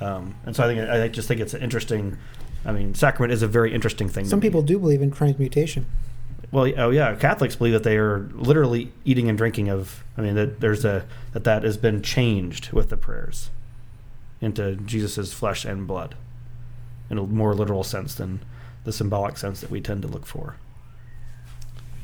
Um, 0.00 0.36
and 0.44 0.54
so 0.56 0.64
I 0.64 0.66
think 0.66 0.88
I 0.88 1.08
just 1.08 1.28
think 1.28 1.40
it's 1.40 1.54
an 1.54 1.62
interesting. 1.62 2.18
I 2.64 2.72
mean, 2.72 2.94
sacrament 2.94 3.32
is 3.32 3.42
a 3.42 3.46
very 3.46 3.72
interesting 3.72 4.08
thing. 4.08 4.24
Some 4.24 4.40
me. 4.40 4.46
people 4.46 4.62
do 4.62 4.78
believe 4.78 5.02
in 5.02 5.10
transmutation. 5.10 5.86
Well, 6.52 6.72
oh 6.76 6.90
yeah, 6.90 7.14
Catholics 7.16 7.56
believe 7.56 7.72
that 7.72 7.82
they 7.82 7.96
are 7.96 8.28
literally 8.34 8.92
eating 9.04 9.28
and 9.28 9.36
drinking 9.36 9.68
of. 9.68 10.04
I 10.16 10.20
mean, 10.22 10.34
that 10.36 10.60
there's 10.60 10.84
a 10.84 11.04
that 11.32 11.44
that 11.44 11.64
has 11.64 11.76
been 11.76 12.02
changed 12.02 12.72
with 12.72 12.88
the 12.88 12.96
prayers 12.96 13.50
into 14.40 14.76
Jesus's 14.76 15.32
flesh 15.32 15.64
and 15.64 15.86
blood, 15.86 16.14
in 17.10 17.18
a 17.18 17.22
more 17.22 17.54
literal 17.54 17.82
sense 17.82 18.14
than 18.14 18.40
the 18.84 18.92
symbolic 18.92 19.36
sense 19.38 19.60
that 19.60 19.70
we 19.70 19.80
tend 19.80 20.02
to 20.02 20.08
look 20.08 20.26
for. 20.26 20.56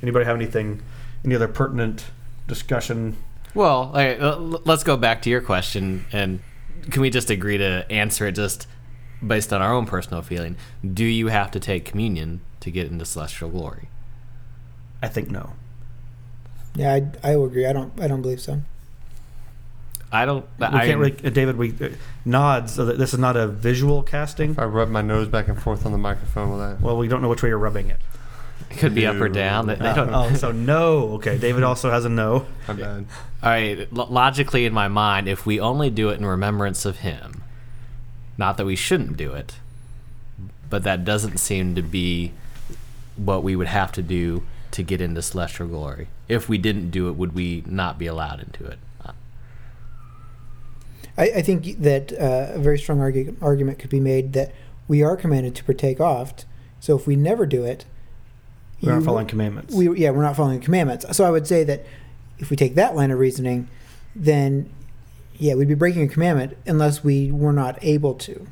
Anybody 0.03 0.25
have 0.25 0.37
anything, 0.37 0.83
any 1.25 1.35
other 1.35 1.47
pertinent 1.49 2.07
discussion? 2.49 3.17
Well, 3.55 3.93
l- 3.95 4.01
uh, 4.01 4.15
l- 4.37 4.63
let's 4.65 4.83
go 4.83 4.97
back 4.97 5.23
to 5.23 5.31
your 5.31 5.41
question, 5.41 6.05
and 6.13 6.41
can 6.91 7.03
we 7.03 7.11
just 7.11 7.31
agree 7.31 7.59
to 7.59 7.87
answer 7.91 8.27
it 8.27 8.33
just 8.33 8.67
based 9.25 9.53
on 9.53 9.63
our 9.63 9.73
own 9.73 9.87
personal 9.87 10.23
feeling? 10.23 10.57
Do 10.93 11.05
you 11.05 11.29
have 11.29 11.53
to 11.53 11.61
take 11.61 11.85
communion 11.85 12.41
to 12.61 12.71
get 12.73 12.91
into 12.91 13.05
celestial 13.05 13.51
glory? 13.51 13.89
I 15.03 15.09
think 15.09 15.31
no. 15.31 15.53
Yeah, 16.75 16.95
I, 16.95 17.29
I 17.29 17.33
agree. 17.33 17.67
I 17.67 17.73
don't 17.73 17.93
I 18.01 18.09
don't 18.09 18.23
believe 18.23 18.41
so. 18.41 18.63
I 20.15 20.27
don't. 20.27 20.45
We 20.59 20.67
I, 20.67 20.87
can't 20.87 20.99
really, 20.99 21.17
uh, 21.25 21.31
David. 21.31 21.57
We 21.57 21.71
uh, 21.81 21.89
nods. 22.25 22.75
So 22.75 22.85
that 22.87 22.99
this 22.99 23.13
is 23.15 23.19
not 23.19 23.37
a 23.37 23.47
visual 23.49 24.03
casting. 24.03 24.51
If 24.53 24.59
I 24.59 24.65
rub 24.65 24.89
my 24.91 25.01
nose 25.03 25.27
back 25.29 25.49
and 25.49 25.61
forth 25.61 25.87
on 25.87 25.93
the 25.93 25.99
microphone, 25.99 26.51
will 26.51 26.59
that? 26.59 26.81
Well, 26.81 26.97
we 26.99 27.09
don't 27.09 27.23
know 27.23 27.29
which 27.29 27.43
way 27.43 27.49
you're 27.49 27.59
rubbing 27.59 27.89
it. 27.89 27.99
It 28.71 28.77
could 28.79 28.95
be 28.95 29.07
up 29.07 29.17
or 29.17 29.29
down. 29.29 29.67
They, 29.67 29.75
they 29.75 29.89
Uh, 29.89 29.95
don't. 29.95 30.15
oh, 30.15 30.35
so 30.35 30.53
no. 30.53 31.15
Okay, 31.15 31.39
David 31.39 31.63
also 31.63 31.91
has 31.91 32.05
a 32.05 32.09
no. 32.11 32.47
My 32.69 32.75
bad. 32.75 33.07
All 33.43 33.51
right. 33.51 33.91
Lo- 33.93 34.07
logically, 34.11 34.67
in 34.67 34.73
my 34.75 34.89
mind, 34.89 35.29
if 35.29 35.45
we 35.47 35.59
only 35.61 35.91
do 35.91 36.11
it 36.11 36.19
in 36.19 36.25
remembrance 36.27 36.85
of 36.85 36.99
Him, 36.99 37.43
not 38.39 38.57
that 38.59 38.65
we 38.67 38.77
shouldn't 38.77 39.17
do 39.17 39.33
it, 39.33 39.57
but 40.71 40.85
that 40.85 41.05
doesn't 41.05 41.39
seem 41.39 41.75
to 41.75 41.83
be 41.83 42.33
what 43.17 43.43
we 43.43 43.57
would 43.57 43.67
have 43.67 43.93
to 43.93 44.03
do 44.03 44.43
to 44.73 44.83
get 44.83 45.01
into 45.01 45.23
celestial 45.23 45.69
glory. 45.69 46.09
If 46.29 46.49
we 46.49 46.59
didn't 46.59 46.91
do 46.91 47.09
it, 47.09 47.13
would 47.13 47.35
we 47.35 47.63
not 47.67 47.99
be 47.99 48.07
allowed 48.07 48.41
into 48.41 48.65
it? 48.65 48.79
I, 51.17 51.25
I 51.25 51.43
think 51.43 51.79
that 51.81 52.13
uh, 52.13 52.55
a 52.55 52.59
very 52.59 52.79
strong 52.79 52.99
argu- 52.99 53.37
argument 53.43 53.79
could 53.79 53.91
be 53.91 54.01
made 54.01 54.33
that 54.33 54.53
we 54.89 55.03
are 55.03 55.17
commanded 55.17 55.55
to 55.57 55.65
partake 55.65 56.01
oft. 56.01 56.47
So 56.81 56.97
if 56.97 57.07
we 57.07 57.17
never 57.17 57.45
do 57.47 57.65
it, 57.65 57.85
We 58.81 58.91
aren't 58.91 59.05
following 59.05 59.27
commandments. 59.27 59.75
We 59.75 59.95
yeah, 59.99 60.11
we're 60.11 60.23
not 60.23 60.37
following 60.37 60.61
commandments. 60.61 61.05
So 61.15 61.25
I 61.25 61.31
would 61.31 61.47
say 61.47 61.65
that 61.65 61.85
if 62.39 62.51
we 62.51 62.57
take 62.57 62.75
that 62.77 62.97
line 62.97 63.11
of 63.11 63.19
reasoning, 63.19 63.69
then 64.17 64.73
yeah, 65.37 65.55
we'd 65.55 65.69
be 65.69 65.75
breaking 65.75 66.03
a 66.03 66.09
commandment 66.09 66.57
unless 66.67 67.05
we 67.05 67.31
were 67.31 67.53
not 67.53 67.79
able 67.83 68.15
to. 68.15 68.47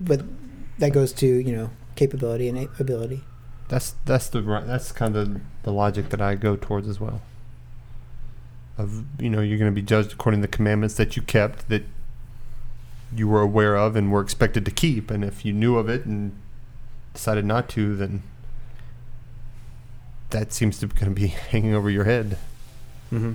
But 0.00 0.22
that 0.78 0.90
goes 0.90 1.12
to 1.14 1.26
you 1.26 1.54
know 1.56 1.70
capability 1.94 2.48
and 2.48 2.68
ability. 2.78 3.22
That's 3.70 3.94
that's 4.04 4.28
the. 4.28 4.40
That's 4.66 4.90
kind 4.90 5.16
of 5.16 5.40
the 5.62 5.72
logic 5.72 6.08
that 6.08 6.20
I 6.20 6.34
go 6.34 6.56
towards 6.56 6.88
as 6.88 6.98
well. 6.98 7.22
Of 8.76 9.04
you 9.20 9.30
know, 9.30 9.40
you're 9.40 9.58
going 9.58 9.70
to 9.70 9.74
be 9.74 9.86
judged 9.86 10.12
according 10.12 10.40
to 10.40 10.48
the 10.48 10.52
commandments 10.52 10.96
that 10.96 11.14
you 11.14 11.22
kept, 11.22 11.68
that 11.68 11.84
you 13.14 13.28
were 13.28 13.40
aware 13.40 13.76
of, 13.76 13.94
and 13.94 14.10
were 14.10 14.20
expected 14.20 14.64
to 14.64 14.72
keep. 14.72 15.08
And 15.08 15.24
if 15.24 15.44
you 15.44 15.52
knew 15.52 15.76
of 15.76 15.88
it 15.88 16.04
and 16.04 16.32
decided 17.14 17.44
not 17.44 17.68
to, 17.70 17.94
then 17.94 18.24
that 20.30 20.52
seems 20.52 20.80
to 20.80 20.88
be 20.88 20.98
going 20.98 21.14
to 21.14 21.20
be 21.20 21.26
hanging 21.50 21.72
over 21.72 21.88
your 21.88 22.04
head. 22.04 22.38
Mm-hmm. 23.12 23.34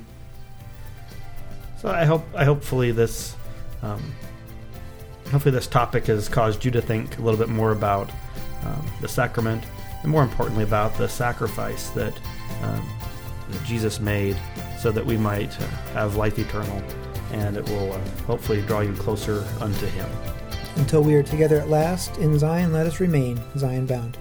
So 1.80 1.88
I 1.88 2.04
hope 2.04 2.26
I 2.36 2.44
hopefully 2.44 2.92
this 2.92 3.38
um, 3.82 4.04
hopefully 5.32 5.56
this 5.56 5.68
topic 5.68 6.08
has 6.08 6.28
caused 6.28 6.66
you 6.66 6.72
to 6.72 6.82
think 6.82 7.20
a 7.20 7.22
little 7.22 7.40
bit 7.40 7.48
more 7.48 7.72
about 7.72 8.10
um, 8.66 8.86
the 9.00 9.08
sacrament 9.08 9.64
and 10.06 10.12
more 10.12 10.22
importantly 10.22 10.64
about 10.64 10.96
the 11.00 11.10
sacrifice 11.10 11.90
that 11.90 12.14
um, 12.62 12.88
that 13.50 13.64
Jesus 13.64 14.00
made 14.00 14.38
so 14.80 14.92
that 14.92 15.04
we 15.04 15.18
might 15.18 15.60
uh, 15.60 15.66
have 15.94 16.16
life 16.16 16.38
eternal 16.38 16.82
and 17.32 17.58
it 17.58 17.68
will 17.70 17.92
uh, 17.92 18.00
hopefully 18.28 18.62
draw 18.62 18.82
you 18.82 18.94
closer 18.94 19.44
unto 19.60 19.88
Him. 19.88 20.08
Until 20.76 21.02
we 21.02 21.16
are 21.16 21.24
together 21.24 21.60
at 21.60 21.70
last 21.70 22.18
in 22.18 22.38
Zion, 22.38 22.72
let 22.72 22.86
us 22.86 23.00
remain 23.00 23.42
Zion 23.58 23.88
bound. 23.88 24.18